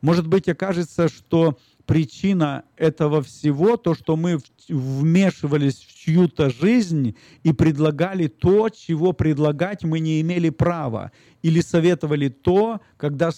Может 0.00 0.26
быть, 0.26 0.48
окажется, 0.48 1.08
что 1.08 1.58
причина 1.86 2.64
этого 2.76 3.22
всего, 3.22 3.76
то, 3.76 3.94
что 3.94 4.16
мы 4.16 4.38
вмешивались 4.68 5.78
в 5.78 5.94
чью-то 5.94 6.50
жизнь 6.50 7.16
и 7.42 7.52
предлагали 7.52 8.28
то, 8.28 8.68
чего 8.68 9.12
предлагать 9.14 9.84
мы 9.84 9.98
не 9.98 10.20
имели 10.20 10.50
права, 10.50 11.12
или 11.42 11.62
советовали 11.62 12.28
то, 12.28 12.80
когда, 12.98 13.30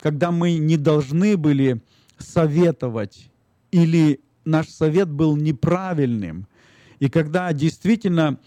когда 0.00 0.30
мы 0.30 0.58
не 0.58 0.76
должны 0.76 1.36
были 1.36 1.82
советовать, 2.18 3.30
или 3.72 4.20
наш 4.44 4.68
совет 4.68 5.10
был 5.10 5.36
неправильным. 5.36 6.46
И 7.00 7.08
когда 7.08 7.52
действительно 7.52 8.38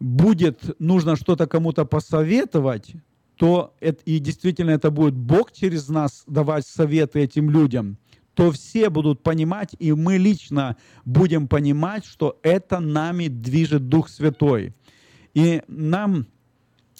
будет 0.00 0.78
нужно 0.80 1.16
что-то 1.16 1.46
кому-то 1.46 1.84
посоветовать, 1.84 2.94
то 3.36 3.74
это, 3.80 4.02
и 4.04 4.18
действительно 4.18 4.70
это 4.70 4.90
будет 4.90 5.14
Бог 5.14 5.52
через 5.52 5.88
нас 5.88 6.24
давать 6.26 6.66
советы 6.66 7.20
этим 7.20 7.50
людям, 7.50 7.98
то 8.34 8.50
все 8.50 8.88
будут 8.88 9.22
понимать, 9.22 9.74
и 9.78 9.92
мы 9.92 10.16
лично 10.16 10.76
будем 11.04 11.48
понимать, 11.48 12.04
что 12.04 12.38
это 12.42 12.80
нами 12.80 13.28
движет 13.28 13.88
Дух 13.88 14.08
Святой. 14.08 14.74
И 15.34 15.62
нам 15.66 16.26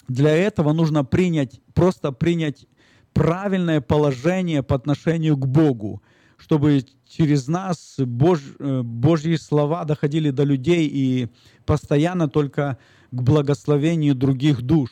для 0.07 0.35
этого 0.35 0.73
нужно 0.73 1.03
принять, 1.03 1.61
просто 1.73 2.11
принять 2.11 2.67
правильное 3.13 3.81
положение 3.81 4.63
по 4.63 4.75
отношению 4.75 5.37
к 5.37 5.47
Богу, 5.47 6.01
чтобы 6.43 6.83
через 7.07 7.47
нас 7.47 7.95
Бож, 7.97 8.41
э, 8.59 8.81
Божьи 8.83 9.37
слова 9.37 9.85
доходили 9.85 10.29
до 10.29 10.43
людей 10.43 10.89
и 10.91 11.29
постоянно 11.65 12.27
только 12.27 12.77
к 13.11 13.21
благословению 13.21 14.13
других 14.13 14.61
душ. 14.61 14.89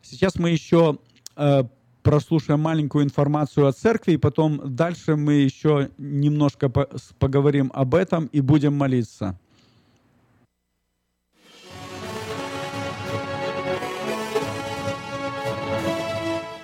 Сейчас 0.00 0.36
мы 0.36 0.50
еще 0.50 0.98
э, 1.34 1.64
прослушаем 2.04 2.60
маленькую 2.60 3.04
информацию 3.04 3.66
о 3.66 3.72
церкви, 3.72 4.12
и 4.12 4.16
потом 4.16 4.60
дальше 4.76 5.16
мы 5.16 5.32
еще 5.34 5.90
немножко 5.98 6.68
поговорим 6.68 7.72
об 7.74 7.96
этом 7.96 8.26
и 8.26 8.40
будем 8.40 8.74
молиться. 8.74 9.36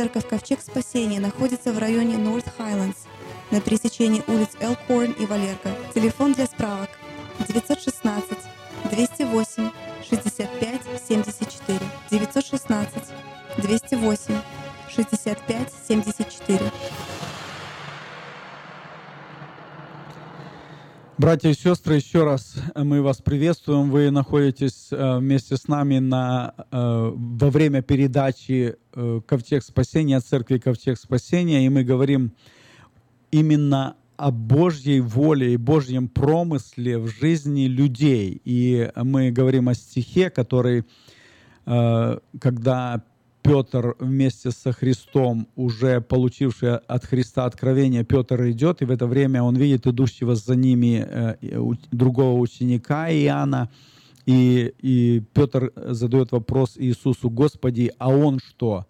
Церковь 0.00 0.28
Ковчег 0.28 0.60
Спасения 0.62 1.20
находится 1.20 1.74
в 1.74 1.78
районе 1.78 2.14
North 2.14 2.46
Highlands 2.58 2.96
на 3.50 3.60
пересечении 3.60 4.24
улиц 4.28 4.48
Элкорн 4.58 5.12
и 5.12 5.26
Валерка. 5.26 5.76
Телефон 5.94 6.32
для 6.32 6.46
справок 6.46 6.88
916 7.46 8.38
208 8.90 9.70
65 10.08 10.80
74 11.06 11.80
916 12.10 12.92
208 13.58 14.40
65 14.88 15.68
74 15.86 16.72
Братья 21.20 21.50
и 21.50 21.52
сестры, 21.52 21.96
еще 21.96 22.24
раз 22.24 22.54
мы 22.74 23.02
вас 23.02 23.18
приветствуем. 23.18 23.90
Вы 23.90 24.10
находитесь 24.10 24.88
э, 24.90 25.18
вместе 25.18 25.58
с 25.58 25.68
нами 25.68 25.98
на, 25.98 26.54
э, 26.56 27.12
во 27.14 27.50
время 27.50 27.82
передачи 27.82 28.76
э, 28.94 29.20
«Ковчег 29.26 29.62
спасения» 29.62 30.18
церкви 30.20 30.56
«Ковчег 30.56 30.96
спасения», 30.98 31.66
и 31.66 31.68
мы 31.68 31.84
говорим 31.84 32.32
именно 33.30 33.96
о 34.16 34.30
Божьей 34.30 35.00
воле 35.00 35.52
и 35.52 35.58
Божьем 35.58 36.08
промысле 36.08 36.96
в 36.96 37.08
жизни 37.08 37.66
людей. 37.66 38.40
И 38.46 38.90
мы 38.96 39.30
говорим 39.30 39.68
о 39.68 39.74
стихе, 39.74 40.30
который, 40.30 40.86
э, 41.66 42.18
когда 42.40 43.02
Петр 43.42 43.96
вместе 43.98 44.50
со 44.50 44.72
Христом, 44.72 45.48
уже 45.56 46.00
получивший 46.00 46.76
от 46.76 47.04
Христа 47.04 47.46
откровение, 47.46 48.04
Петр 48.04 48.50
идет, 48.50 48.82
и 48.82 48.84
в 48.84 48.90
это 48.90 49.06
время 49.06 49.42
он 49.42 49.56
видит 49.56 49.86
идущего 49.86 50.34
за 50.34 50.56
ними 50.56 51.04
э, 51.06 51.36
другого 51.90 52.38
ученика 52.38 53.10
Иоанна, 53.10 53.70
и, 54.26 54.74
и 54.80 55.22
Петр 55.32 55.72
задает 55.74 56.32
вопрос 56.32 56.76
Иисусу, 56.76 57.30
Господи, 57.30 57.92
а 57.98 58.10
он 58.10 58.38
что? 58.38 58.86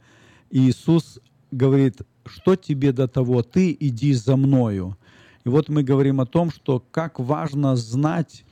Иисус 0.51 1.21
говорит, 1.51 2.03
что 2.27 2.57
тебе 2.57 2.93
до 2.93 3.09
того, 3.09 3.43
ты 3.43 3.77
иди 3.79 4.13
за 4.15 4.37
мною. 4.37 4.97
И 5.45 5.49
вот 5.49 5.69
мы 5.69 5.83
говорим 5.83 6.21
о 6.21 6.27
том, 6.27 6.51
что 6.51 6.85
как 6.91 7.19
важно 7.19 7.77
знать 7.77 8.45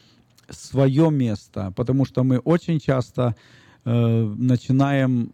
свое 0.48 1.10
место, 1.10 1.72
потому 1.76 2.04
что 2.04 2.24
мы 2.24 2.38
очень 2.38 2.80
часто 2.80 3.36
э, 3.84 4.34
начинаем 4.38 5.32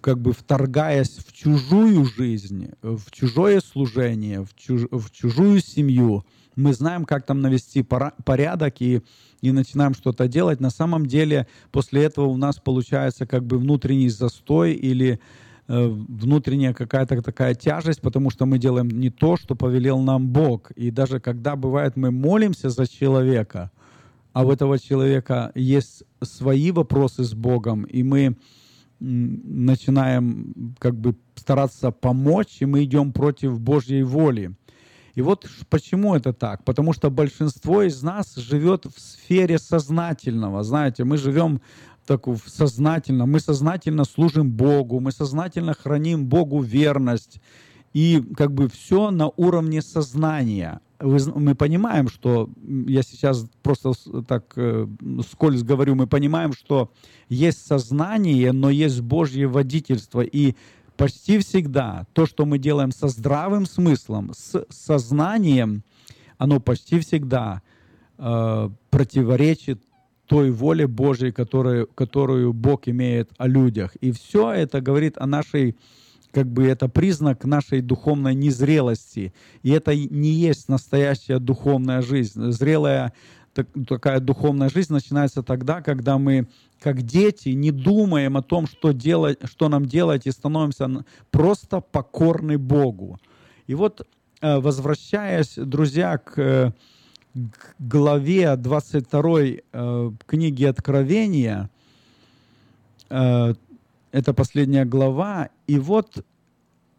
как 0.00 0.20
бы 0.20 0.32
вторгаясь 0.32 1.18
в 1.18 1.32
чужую 1.32 2.04
жизнь, 2.04 2.70
в 2.82 3.10
чужое 3.10 3.60
служение, 3.60 4.44
в, 4.44 4.54
чуж- 4.54 4.88
в 4.90 5.10
чужую 5.10 5.60
семью, 5.60 6.24
мы 6.54 6.74
знаем, 6.74 7.04
как 7.04 7.26
там 7.26 7.40
навести 7.40 7.82
порядок 7.82 8.80
и, 8.80 9.02
и 9.40 9.52
начинаем 9.52 9.94
что-то 9.94 10.28
делать. 10.28 10.60
На 10.60 10.70
самом 10.70 11.06
деле 11.06 11.48
после 11.70 12.04
этого 12.04 12.26
у 12.26 12.36
нас 12.36 12.58
получается 12.58 13.26
как 13.26 13.44
бы 13.44 13.58
внутренний 13.58 14.10
застой 14.10 14.74
или 14.74 15.18
э, 15.66 15.88
внутренняя 15.88 16.74
какая-то 16.74 17.22
такая 17.22 17.54
тяжесть, 17.54 18.00
потому 18.00 18.30
что 18.30 18.46
мы 18.46 18.58
делаем 18.58 18.88
не 18.88 19.10
то, 19.10 19.36
что 19.36 19.56
повелел 19.56 19.98
нам 20.00 20.28
Бог. 20.28 20.70
И 20.72 20.90
даже 20.90 21.20
когда 21.20 21.56
бывает 21.56 21.96
мы 21.96 22.10
молимся 22.10 22.70
за 22.70 22.86
человека, 22.86 23.72
а 24.32 24.44
у 24.44 24.52
этого 24.52 24.78
человека 24.78 25.52
есть 25.54 26.04
свои 26.22 26.70
вопросы 26.70 27.24
с 27.24 27.34
Богом, 27.34 27.84
и 27.84 28.02
мы 28.02 28.36
начинаем 29.02 30.74
как 30.78 30.94
бы 30.94 31.16
стараться 31.34 31.90
помочь, 31.90 32.58
и 32.60 32.66
мы 32.66 32.84
идем 32.84 33.12
против 33.12 33.60
Божьей 33.60 34.02
воли. 34.02 34.54
И 35.14 35.22
вот 35.22 35.48
почему 35.68 36.14
это 36.14 36.32
так? 36.32 36.64
Потому 36.64 36.92
что 36.92 37.10
большинство 37.10 37.82
из 37.82 38.02
нас 38.02 38.34
живет 38.36 38.86
в 38.86 38.98
сфере 38.98 39.58
сознательного. 39.58 40.62
Знаете, 40.62 41.04
мы 41.04 41.18
живем 41.18 41.60
так 42.06 42.26
сознательно, 42.46 43.26
мы 43.26 43.40
сознательно 43.40 44.04
служим 44.04 44.50
Богу, 44.50 45.00
мы 45.00 45.12
сознательно 45.12 45.74
храним 45.74 46.26
Богу 46.26 46.60
верность. 46.60 47.40
И 47.92 48.24
как 48.36 48.52
бы 48.52 48.68
все 48.68 49.10
на 49.10 49.28
уровне 49.36 49.82
сознания. 49.82 50.80
Вы 51.02 51.18
мы 51.34 51.54
понимаем, 51.54 52.08
что 52.08 52.48
я 52.86 53.02
сейчас 53.02 53.46
просто 53.62 53.92
так 54.26 54.52
э, 54.56 54.86
скользь 55.30 55.62
говорю, 55.62 55.94
мы 55.94 56.06
понимаем, 56.06 56.52
что 56.52 56.92
есть 57.28 57.66
сознание, 57.66 58.52
но 58.52 58.70
есть 58.70 59.00
Божье 59.00 59.46
водительство. 59.48 60.20
И 60.20 60.54
почти 60.96 61.38
всегда 61.38 62.06
то, 62.12 62.26
что 62.26 62.46
мы 62.46 62.58
делаем 62.58 62.92
со 62.92 63.08
здравым 63.08 63.66
смыслом, 63.66 64.32
с 64.34 64.64
сознанием, 64.68 65.82
оно 66.38 66.60
почти 66.60 67.00
всегда 67.00 67.62
э, 68.18 68.70
противоречит 68.90 69.82
той 70.26 70.50
воле 70.50 70.86
Божьей, 70.86 71.32
которую, 71.32 71.88
которую 71.88 72.52
Бог 72.52 72.88
имеет 72.88 73.30
о 73.36 73.46
людях. 73.46 73.96
И 73.96 74.12
все 74.12 74.52
это 74.52 74.80
говорит 74.80 75.18
о 75.18 75.26
нашей, 75.26 75.76
как 76.32 76.46
бы 76.46 76.64
это 76.66 76.88
признак 76.88 77.44
нашей 77.44 77.82
духовной 77.82 78.34
незрелости. 78.34 79.32
И 79.62 79.70
это 79.70 79.94
не 79.94 80.30
есть 80.30 80.68
настоящая 80.68 81.38
духовная 81.38 82.02
жизнь. 82.02 82.50
Зрелая 82.52 83.12
так- 83.52 83.68
такая 83.86 84.20
духовная 84.20 84.70
жизнь 84.70 84.92
начинается 84.92 85.42
тогда, 85.42 85.82
когда 85.82 86.18
мы, 86.18 86.48
как 86.80 87.02
дети, 87.02 87.50
не 87.50 87.70
думаем 87.70 88.36
о 88.36 88.42
том, 88.42 88.66
что, 88.66 88.92
делать, 88.92 89.38
что 89.44 89.68
нам 89.68 89.84
делать, 89.84 90.26
и 90.26 90.30
становимся 90.30 91.04
просто 91.30 91.80
покорны 91.80 92.56
Богу. 92.56 93.18
И 93.66 93.74
вот, 93.74 94.06
э, 94.40 94.58
возвращаясь, 94.58 95.54
друзья, 95.56 96.18
к, 96.18 96.38
э, 96.38 96.72
к 97.34 97.74
главе 97.78 98.56
22 98.56 99.62
э, 99.72 100.10
книги 100.26 100.64
Откровения, 100.64 101.70
это 104.12 104.32
последняя 104.34 104.86
глава, 104.86 105.50
и 105.72 105.78
вот 105.78 106.22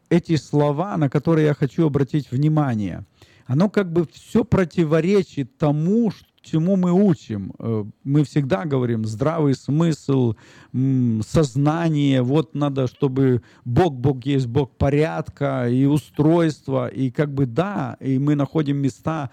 эти 0.09 0.35
слова, 0.35 0.97
на 0.97 1.07
которые 1.07 1.45
я 1.45 1.53
хочу 1.53 1.85
обратить 1.85 2.31
внимание, 2.31 3.05
оно 3.45 3.69
как 3.69 3.93
бы 3.93 4.07
все 4.11 4.43
противоречит 4.43 5.57
тому, 5.59 6.11
чему 6.41 6.75
мы 6.75 6.91
учим. 6.91 7.53
Э, 7.59 7.85
Мы 8.03 8.23
всегда 8.23 8.65
говорим 8.65 9.05
здравый 9.05 9.53
смысл, 9.53 10.33
сознание, 11.21 12.23
вот 12.23 12.55
надо, 12.55 12.87
чтобы 12.87 13.43
Бог, 13.63 13.93
Бог 13.93 14.25
есть 14.25 14.47
Бог 14.47 14.75
порядка 14.77 15.69
и 15.69 15.85
устройства, 15.85 16.87
и 16.87 17.11
как 17.11 17.31
бы 17.31 17.45
да, 17.45 17.95
и 17.99 18.17
мы 18.17 18.33
находим 18.35 18.77
места 18.77 19.29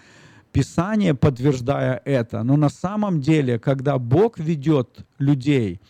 Писания, 0.52 1.14
подтверждая 1.14 2.02
это, 2.04 2.42
но 2.42 2.56
на 2.56 2.68
самом 2.68 3.20
деле, 3.20 3.58
когда 3.58 3.98
Бог 3.98 4.38
ведет 4.38 5.06
людей, 5.18 5.80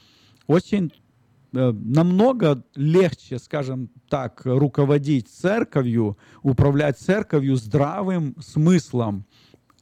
очень 0.47 0.93
намного 1.53 2.63
легче, 2.75 3.39
скажем 3.39 3.91
так, 4.09 4.43
руководить 4.45 5.29
церковью, 5.29 6.17
управлять 6.43 6.99
церковью 6.99 7.57
здравым 7.57 8.37
смыслом. 8.41 9.25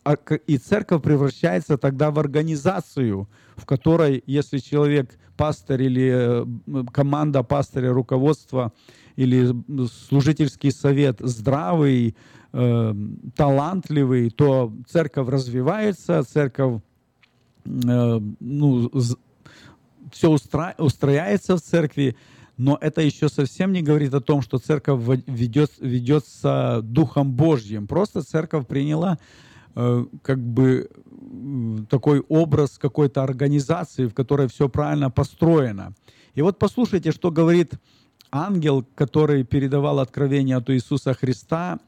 А 0.04 0.14
И 0.46 0.56
церковь 0.56 1.02
превращается 1.02 1.76
тогда 1.76 2.10
в 2.10 2.18
организацию, 2.18 3.28
в 3.56 3.66
которой, 3.66 4.22
если 4.26 4.58
человек, 4.58 5.18
пастор 5.36 5.80
или 5.80 6.10
э, 6.10 6.84
команда 6.92 7.42
пастыря, 7.42 7.92
руководство 7.92 8.72
или 9.16 9.54
служительский 10.08 10.72
совет 10.72 11.18
здравый, 11.20 12.16
э, 12.52 12.94
талантливый, 13.36 14.30
то 14.30 14.72
церковь 14.88 15.28
развивается, 15.28 16.22
церковь 16.24 16.80
э, 17.64 18.20
ну, 18.40 18.90
все 20.12 20.30
устрояется 20.30 21.56
в 21.56 21.60
церкви, 21.60 22.16
но 22.56 22.76
это 22.80 23.02
еще 23.02 23.28
совсем 23.28 23.72
не 23.72 23.82
говорит 23.82 24.14
о 24.14 24.20
том, 24.20 24.42
что 24.42 24.58
церковь 24.58 25.00
ведет, 25.26 25.72
ведется 25.78 26.80
Духом 26.82 27.32
Божьим. 27.32 27.86
Просто 27.86 28.22
церковь 28.22 28.66
приняла 28.66 29.18
э, 29.76 30.04
как 30.22 30.40
бы 30.40 30.90
такой 31.88 32.20
образ 32.28 32.78
какой-то 32.78 33.22
организации, 33.22 34.06
в 34.06 34.14
которой 34.14 34.48
все 34.48 34.68
правильно 34.68 35.10
построено. 35.10 35.94
И 36.34 36.42
вот 36.42 36.58
послушайте, 36.58 37.12
что 37.12 37.30
говорит 37.30 37.74
ангел, 38.30 38.84
который 38.94 39.44
передавал 39.44 40.00
откровение 40.00 40.56
от 40.56 40.68
Иисуса 40.70 41.14
Христа, 41.14 41.78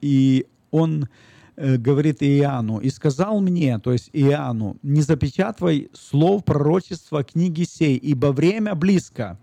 и 0.00 0.46
он 0.70 1.08
говорит 1.56 2.22
Иоанну, 2.22 2.78
«И 2.78 2.90
сказал 2.90 3.40
мне, 3.40 3.78
то 3.78 3.92
есть 3.92 4.10
Иоанну, 4.12 4.76
не 4.82 5.02
запечатывай 5.02 5.88
слов 5.92 6.44
пророчества 6.44 7.22
книги 7.22 7.62
сей, 7.62 7.96
ибо 7.96 8.32
время 8.32 8.74
близко. 8.74 9.38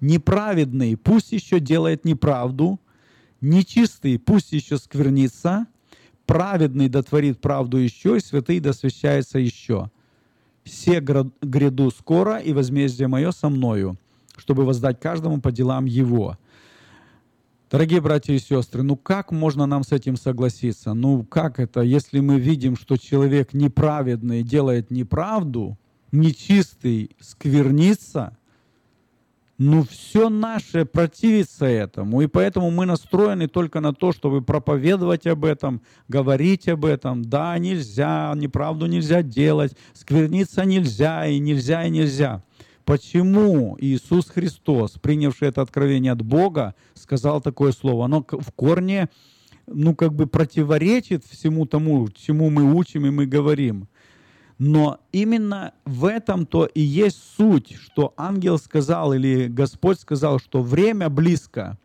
Неправедный 0.00 0.96
пусть 0.96 1.32
еще 1.32 1.58
делает 1.58 2.04
неправду, 2.04 2.80
нечистый 3.40 4.18
пусть 4.18 4.52
еще 4.52 4.78
сквернится, 4.78 5.66
праведный 6.26 6.88
дотворит 6.88 7.40
правду 7.40 7.78
еще, 7.78 8.16
и 8.16 8.20
святый 8.20 8.60
досвящается 8.60 9.38
еще. 9.38 9.90
Все 10.62 11.00
гряду 11.00 11.90
скоро, 11.90 12.38
и 12.38 12.52
возмездие 12.52 13.08
мое 13.08 13.30
со 13.30 13.48
мною, 13.48 13.96
чтобы 14.36 14.64
воздать 14.64 15.00
каждому 15.00 15.40
по 15.40 15.50
делам 15.50 15.84
его». 15.84 16.38
Дорогие 17.68 18.00
братья 18.00 18.32
и 18.32 18.38
сестры, 18.38 18.84
ну 18.84 18.94
как 18.94 19.32
можно 19.32 19.66
нам 19.66 19.82
с 19.82 19.90
этим 19.90 20.16
согласиться? 20.16 20.94
Ну 20.94 21.24
как 21.24 21.58
это, 21.58 21.80
если 21.80 22.20
мы 22.20 22.38
видим, 22.38 22.76
что 22.76 22.96
человек 22.96 23.54
неправедный 23.54 24.44
делает 24.44 24.92
неправду, 24.92 25.76
нечистый 26.12 27.16
сквернится, 27.18 28.38
ну 29.58 29.82
все 29.82 30.28
наше 30.28 30.84
противится 30.84 31.66
этому, 31.66 32.20
и 32.20 32.28
поэтому 32.28 32.70
мы 32.70 32.86
настроены 32.86 33.48
только 33.48 33.80
на 33.80 33.92
то, 33.92 34.12
чтобы 34.12 34.42
проповедовать 34.42 35.26
об 35.26 35.44
этом, 35.44 35.82
говорить 36.06 36.68
об 36.68 36.84
этом. 36.84 37.24
Да, 37.24 37.58
нельзя, 37.58 38.32
неправду 38.36 38.86
нельзя 38.86 39.24
делать, 39.24 39.76
скверниться 39.92 40.64
нельзя, 40.64 41.26
и 41.26 41.40
нельзя, 41.40 41.84
и 41.84 41.90
нельзя. 41.90 42.44
Почему 42.86 43.76
Иисус 43.80 44.30
Христос, 44.30 44.92
принявший 44.92 45.48
это 45.48 45.60
откровение 45.60 46.12
от 46.12 46.22
Бога, 46.22 46.76
сказал 46.94 47.40
такое 47.40 47.72
слово? 47.72 48.04
Оно 48.04 48.24
в 48.30 48.52
корне, 48.52 49.08
ну, 49.66 49.96
как 49.96 50.14
бы 50.14 50.28
противоречит 50.28 51.24
всему 51.24 51.66
тому, 51.66 52.08
чему 52.10 52.48
мы 52.48 52.62
учим 52.72 53.04
и 53.04 53.10
мы 53.10 53.26
говорим. 53.26 53.88
Но 54.58 55.00
именно 55.10 55.74
в 55.84 56.04
этом-то 56.04 56.66
и 56.66 56.80
есть 56.80 57.20
суть, 57.36 57.74
что 57.74 58.14
ангел 58.16 58.56
сказал 58.56 59.12
или 59.12 59.48
Господь 59.48 59.98
сказал, 59.98 60.38
что 60.38 60.62
время 60.62 61.08
близко, 61.08 61.78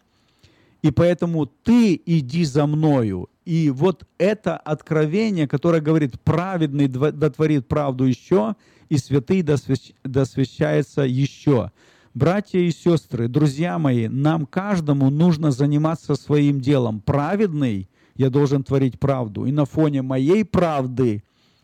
и 0.83 0.91
поэтому 0.91 1.47
ты 1.47 1.99
иди 2.05 2.45
за 2.45 2.67
мною. 2.67 3.27
И 3.43 3.71
вот 3.71 4.07
это 4.19 4.55
откровение, 4.55 5.47
которое 5.47 5.81
говорит, 5.81 6.21
праведный 6.21 6.87
дотворит 6.87 7.67
правду 7.67 8.03
еще, 8.03 8.55
и 8.91 8.97
святый 8.97 9.41
досвящ- 9.41 9.95
досвящается 10.03 11.03
еще. 11.03 11.71
Братья 12.13 12.59
и 12.59 12.71
сестры, 12.71 13.29
друзья 13.29 13.79
мои, 13.79 14.09
нам 14.09 14.45
каждому 14.45 15.09
нужно 15.09 15.51
заниматься 15.51 16.15
своим 16.15 16.59
делом. 16.59 16.99
Праведный, 16.99 17.89
я 18.15 18.29
должен 18.29 18.65
творить 18.65 18.99
правду. 18.99 19.45
И 19.45 19.53
на 19.53 19.63
фоне 19.63 20.01
моей 20.01 20.43
правды 20.43 21.23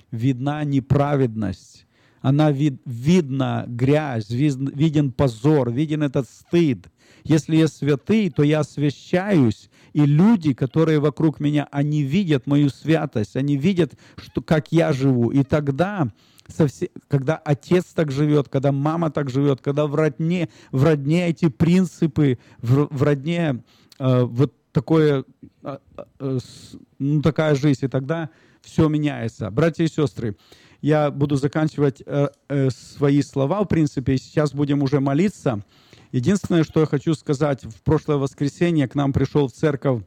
видна 0.10 0.64
неправедность. 0.64 1.86
Она 2.22 2.50
вид, 2.50 2.82
видна 2.86 3.66
грязь, 3.68 4.30
вид- 4.30 4.74
виден 4.74 5.12
позор, 5.12 5.70
виден 5.70 6.04
этот 6.04 6.30
стыд. 6.30 6.88
Если 7.26 7.58
я 7.58 7.68
святый, 7.68 8.30
то 8.30 8.42
я 8.42 8.62
освящаюсь, 8.62 9.70
и 9.92 10.06
люди, 10.06 10.54
которые 10.54 11.00
вокруг 11.00 11.42
меня, 11.42 11.68
они 11.72 12.04
видят 12.04 12.48
мою 12.48 12.70
святость, 12.70 13.36
они 13.36 13.58
видят, 13.58 13.96
что, 14.16 14.42
как 14.42 14.72
я 14.72 14.94
живу. 14.94 15.32
И 15.32 15.44
тогда, 15.44 16.08
совсе- 16.50 16.92
когда 17.08 17.36
отец 17.36 17.86
так 17.94 18.12
живет, 18.12 18.50
когда 18.50 18.72
мама 18.72 19.10
так 19.12 19.30
живет, 19.30 19.62
когда 19.62 19.88
в 19.88 19.96
родне, 19.96 20.50
в 20.72 20.84
родне 20.84 21.28
эти 21.30 21.50
принципы, 21.50 22.38
в, 22.62 22.88
в 22.96 23.04
родне 23.04 23.64
э, 24.00 24.24
вот 24.24 24.54
такое, 24.72 25.26
э, 25.64 25.78
э, 26.20 26.40
с- 26.42 26.76
ну, 27.00 27.22
такая 27.22 27.56
жизнь, 27.56 27.86
и 27.86 27.88
тогда 27.88 28.30
все 28.62 28.88
меняется. 28.90 29.50
Братья 29.50 29.84
и 29.84 29.88
сестры, 29.88 30.36
я 30.82 31.10
буду 31.12 31.36
заканчивать 31.36 32.04
э, 32.06 32.28
э, 32.50 32.70
свои 32.70 33.22
слова, 33.22 33.64
в 33.64 33.68
принципе, 33.68 34.14
и 34.14 34.18
сейчас 34.18 34.54
будем 34.54 34.84
уже 34.84 35.00
молиться. 35.00 35.64
Единственное, 36.12 36.64
что 36.64 36.80
я 36.82 36.86
хочу 36.86 37.14
сказать, 37.16 37.64
в 37.64 37.82
прошлое 37.82 38.18
воскресенье 38.18 38.88
к 38.88 38.96
нам 38.96 39.14
пришел 39.14 39.48
в 39.48 39.54
церковь 39.54 40.04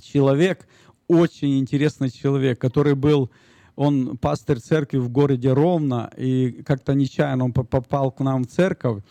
человек, 0.00 0.66
очень 1.08 1.58
интересный 1.58 2.10
человек, 2.10 2.60
который 2.60 2.94
был, 2.94 3.30
он 3.76 4.16
пастырь 4.16 4.58
церкви 4.58 4.98
в 4.98 5.10
городе 5.10 5.52
Ровно, 5.52 6.10
и 6.16 6.62
как-то 6.64 6.94
нечаянно 6.94 7.44
он 7.44 7.52
по- 7.52 7.64
попал 7.64 8.10
к 8.10 8.20
нам 8.20 8.44
в 8.44 8.48
церковь, 8.48 9.02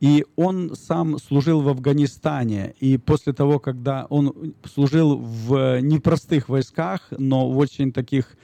и 0.00 0.24
он 0.36 0.74
сам 0.76 1.18
служил 1.18 1.60
в 1.60 1.68
Афганистане. 1.68 2.74
И 2.78 2.98
после 2.98 3.32
того, 3.32 3.58
когда 3.58 4.06
он 4.10 4.54
служил 4.64 5.16
в 5.16 5.80
непростых 5.80 6.48
войсках, 6.48 7.00
но 7.10 7.50
в 7.50 7.58
очень 7.58 7.92
таких 7.92 8.36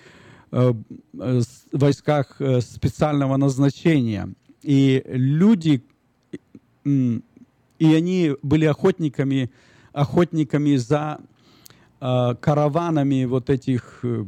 э, 0.50 0.72
э, 1.20 1.40
войсках 1.72 2.40
э, 2.40 2.60
специального 2.60 3.36
назначения. 3.36 4.34
И 4.62 5.02
люди, 5.06 5.84
и 6.84 7.22
они 7.80 8.32
были 8.42 8.64
охотниками, 8.64 9.50
охотниками 9.92 10.76
за 10.76 11.18
э, 12.00 12.34
караванами 12.40 13.26
вот 13.26 13.50
этих 13.50 14.00
э, 14.02 14.24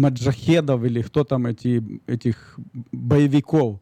маджахедов 0.00 0.84
или 0.84 1.02
кто 1.02 1.24
там 1.24 1.46
эти, 1.46 1.82
этих 2.06 2.58
боевиков. 2.92 3.80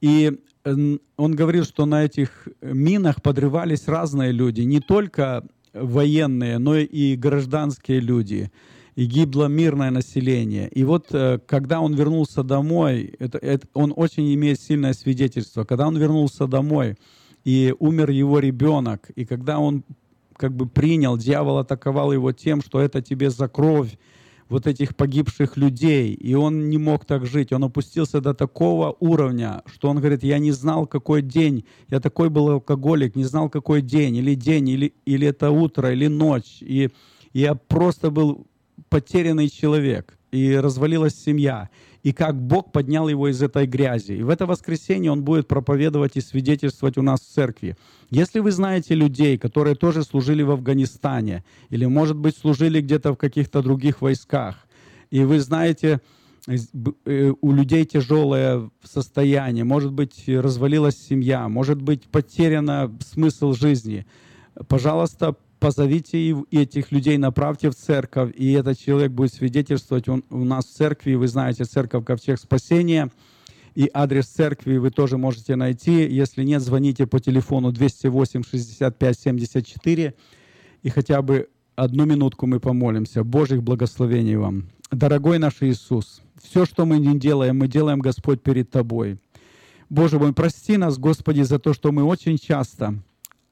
И 0.00 0.32
м, 0.64 1.00
он 1.16 1.34
говорил, 1.36 1.64
что 1.64 1.86
на 1.86 2.04
этих 2.04 2.48
минах 2.60 3.22
подрывались 3.22 3.88
разные 3.88 4.32
люди, 4.32 4.62
не 4.62 4.80
только 4.80 5.44
военные, 5.74 6.58
но 6.58 6.76
и 6.76 7.16
гражданские 7.16 8.00
люди. 8.00 8.50
И 8.94 9.06
гибло 9.06 9.46
мирное 9.46 9.90
население. 9.90 10.68
И 10.68 10.84
вот 10.84 11.06
э, 11.14 11.38
когда 11.46 11.80
он 11.80 11.94
вернулся 11.94 12.42
домой, 12.42 13.14
это, 13.18 13.38
это- 13.38 13.66
он 13.72 13.92
очень 13.96 14.34
имеет 14.34 14.60
сильное 14.60 14.92
свидетельство. 14.92 15.64
Когда 15.64 15.86
он 15.88 15.96
вернулся 15.96 16.46
домой, 16.46 16.96
и 17.44 17.74
умер 17.78 18.10
его 18.10 18.38
ребенок, 18.38 19.10
и 19.16 19.24
когда 19.24 19.58
он 19.58 19.82
как 20.36 20.52
бы 20.54 20.66
принял, 20.68 21.16
дьявол 21.16 21.58
атаковал 21.58 22.12
его 22.12 22.32
тем, 22.32 22.62
что 22.62 22.80
это 22.80 23.00
тебе 23.02 23.30
за 23.30 23.48
кровь, 23.48 23.96
вот 24.52 24.66
этих 24.66 24.94
погибших 24.94 25.56
людей, 25.56 26.12
и 26.12 26.34
он 26.34 26.68
не 26.68 26.78
мог 26.78 27.04
так 27.04 27.26
жить. 27.26 27.52
Он 27.52 27.64
опустился 27.64 28.20
до 28.20 28.34
такого 28.34 28.94
уровня, 29.00 29.62
что 29.66 29.88
он 29.88 29.98
говорит, 29.98 30.22
я 30.22 30.38
не 30.38 30.52
знал, 30.52 30.86
какой 30.86 31.22
день, 31.22 31.64
я 31.88 32.00
такой 32.00 32.28
был 32.28 32.50
алкоголик, 32.50 33.16
не 33.16 33.24
знал, 33.24 33.48
какой 33.48 33.82
день, 33.82 34.16
или 34.16 34.34
день, 34.34 34.68
или, 34.68 34.92
или 35.06 35.26
это 35.26 35.50
утро, 35.50 35.90
или 35.90 36.06
ночь. 36.06 36.58
И 36.60 36.90
я 37.32 37.54
просто 37.54 38.10
был 38.10 38.46
потерянный 38.88 39.48
человек, 39.48 40.18
и 40.32 40.54
развалилась 40.54 41.14
семья. 41.14 41.70
И 42.02 42.12
как 42.12 42.40
Бог 42.40 42.72
поднял 42.72 43.08
его 43.08 43.28
из 43.28 43.40
этой 43.42 43.66
грязи. 43.66 44.12
И 44.12 44.22
в 44.22 44.28
это 44.28 44.46
воскресенье 44.46 45.12
он 45.12 45.22
будет 45.22 45.46
проповедовать 45.46 46.16
и 46.16 46.20
свидетельствовать 46.20 46.98
у 46.98 47.02
нас 47.02 47.20
в 47.20 47.32
церкви. 47.32 47.76
Если 48.10 48.40
вы 48.40 48.50
знаете 48.50 48.94
людей, 48.94 49.38
которые 49.38 49.76
тоже 49.76 50.02
служили 50.02 50.42
в 50.42 50.50
Афганистане, 50.50 51.44
или, 51.70 51.86
может 51.86 52.16
быть, 52.16 52.36
служили 52.36 52.80
где-то 52.80 53.12
в 53.12 53.16
каких-то 53.16 53.62
других 53.62 54.02
войсках, 54.02 54.56
и 55.10 55.22
вы 55.22 55.38
знаете, 55.38 56.00
э, 56.48 56.56
э, 57.04 57.32
у 57.40 57.52
людей 57.52 57.84
тяжелое 57.84 58.68
состояние, 58.82 59.62
может 59.62 59.92
быть, 59.92 60.24
развалилась 60.26 60.96
семья, 60.96 61.48
может 61.48 61.80
быть, 61.80 62.02
потерян 62.04 62.98
смысл 63.00 63.52
жизни, 63.52 64.06
пожалуйста, 64.66 65.36
позовите 65.62 66.18
и 66.18 66.34
этих 66.50 66.90
людей, 66.90 67.16
направьте 67.18 67.70
в 67.70 67.76
церковь, 67.76 68.32
и 68.36 68.50
этот 68.50 68.80
человек 68.80 69.12
будет 69.12 69.32
свидетельствовать 69.32 70.08
он- 70.08 70.24
у 70.28 70.44
нас 70.44 70.64
в 70.64 70.70
церкви. 70.70 71.14
Вы 71.14 71.28
знаете, 71.28 71.64
церковь 71.64 72.04
Ковчег 72.04 72.40
Спасения, 72.40 73.12
и 73.76 73.88
адрес 73.94 74.26
церкви 74.26 74.78
вы 74.78 74.90
тоже 74.90 75.18
можете 75.18 75.54
найти. 75.54 76.04
Если 76.10 76.42
нет, 76.42 76.62
звоните 76.62 77.06
по 77.06 77.20
телефону 77.20 77.70
208 77.70 78.42
65 78.42 79.16
74, 79.20 80.14
и 80.82 80.88
хотя 80.90 81.22
бы 81.22 81.48
одну 81.76 82.06
минутку 82.06 82.48
мы 82.48 82.58
помолимся. 82.58 83.22
Божьих 83.22 83.62
благословений 83.62 84.34
вам. 84.34 84.64
Дорогой 84.90 85.38
наш 85.38 85.54
Иисус, 85.60 86.22
все, 86.42 86.66
что 86.66 86.86
мы 86.86 86.98
не 86.98 87.16
делаем, 87.20 87.58
мы 87.58 87.68
делаем, 87.68 88.00
Господь, 88.00 88.42
перед 88.42 88.68
Тобой. 88.68 89.18
Боже 89.88 90.18
мой, 90.18 90.32
прости 90.32 90.76
нас, 90.76 90.98
Господи, 90.98 91.42
за 91.42 91.60
то, 91.60 91.72
что 91.72 91.92
мы 91.92 92.02
очень 92.02 92.36
часто 92.36 92.96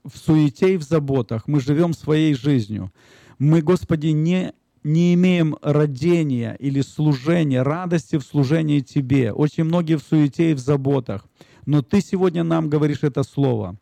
в 0.04 0.16
суете 0.16 0.74
и 0.74 0.76
в 0.76 0.82
заботах, 0.82 1.46
мы 1.46 1.60
живем 1.60 1.92
своей 1.92 2.34
жизнью. 2.34 2.92
Мы, 3.38 3.62
Господи, 3.62 4.08
не, 4.08 4.52
не 4.82 5.14
имеем 5.14 5.56
родения 5.62 6.54
или 6.54 6.80
служения, 6.80 7.62
радости 7.62 8.16
в 8.16 8.22
служении 8.22 8.80
Тебе. 8.80 9.32
Очень 9.32 9.64
многие 9.64 9.96
в 9.96 10.02
суете 10.02 10.52
и 10.52 10.54
в 10.54 10.58
заботах. 10.58 11.26
Но 11.66 11.82
Ты 11.82 12.00
сегодня 12.00 12.42
нам 12.42 12.68
говоришь 12.68 13.02
это 13.02 13.22
слово. 13.22 13.76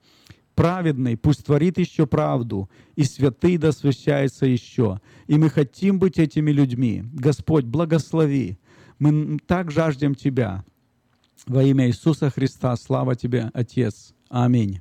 Праведный 0.55 1.17
пусть 1.17 1.45
творит 1.45 1.79
еще 1.79 2.05
правду, 2.07 2.69
и 2.97 3.05
святый 3.05 3.59
да 3.59 3.69
еще. 3.69 5.01
И 5.29 5.39
мы 5.39 5.51
хотим 5.51 6.01
быть 6.01 6.19
этими 6.19 6.51
людьми. 6.51 7.05
Господь, 7.13 7.65
благослови. 7.65 8.59
Мы 8.99 9.39
так 9.47 9.71
жаждем 9.71 10.17
Тебя. 10.17 10.65
Во 11.47 11.63
имя 11.63 11.87
Иисуса 11.87 12.29
Христа, 12.31 12.77
слава 12.77 13.15
Тебе, 13.15 13.51
Отец. 13.55 14.13
Аминь. 14.29 14.81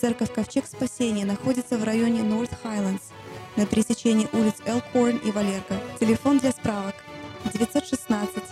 Церковь 0.00 0.32
Ковчег 0.32 0.66
Спасения 0.66 1.24
находится 1.24 1.78
в 1.78 1.84
районе 1.84 2.20
North 2.20 2.52
Highlands 2.62 3.02
на 3.56 3.66
пересечении 3.66 4.28
улиц 4.32 4.56
Элкорн 4.66 5.16
и 5.16 5.30
Валерго. 5.30 5.80
Телефон 5.98 6.38
для 6.38 6.52
справок 6.52 6.94
916 7.52 8.42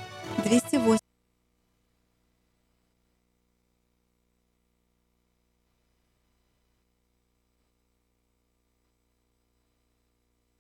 208 0.45 1.14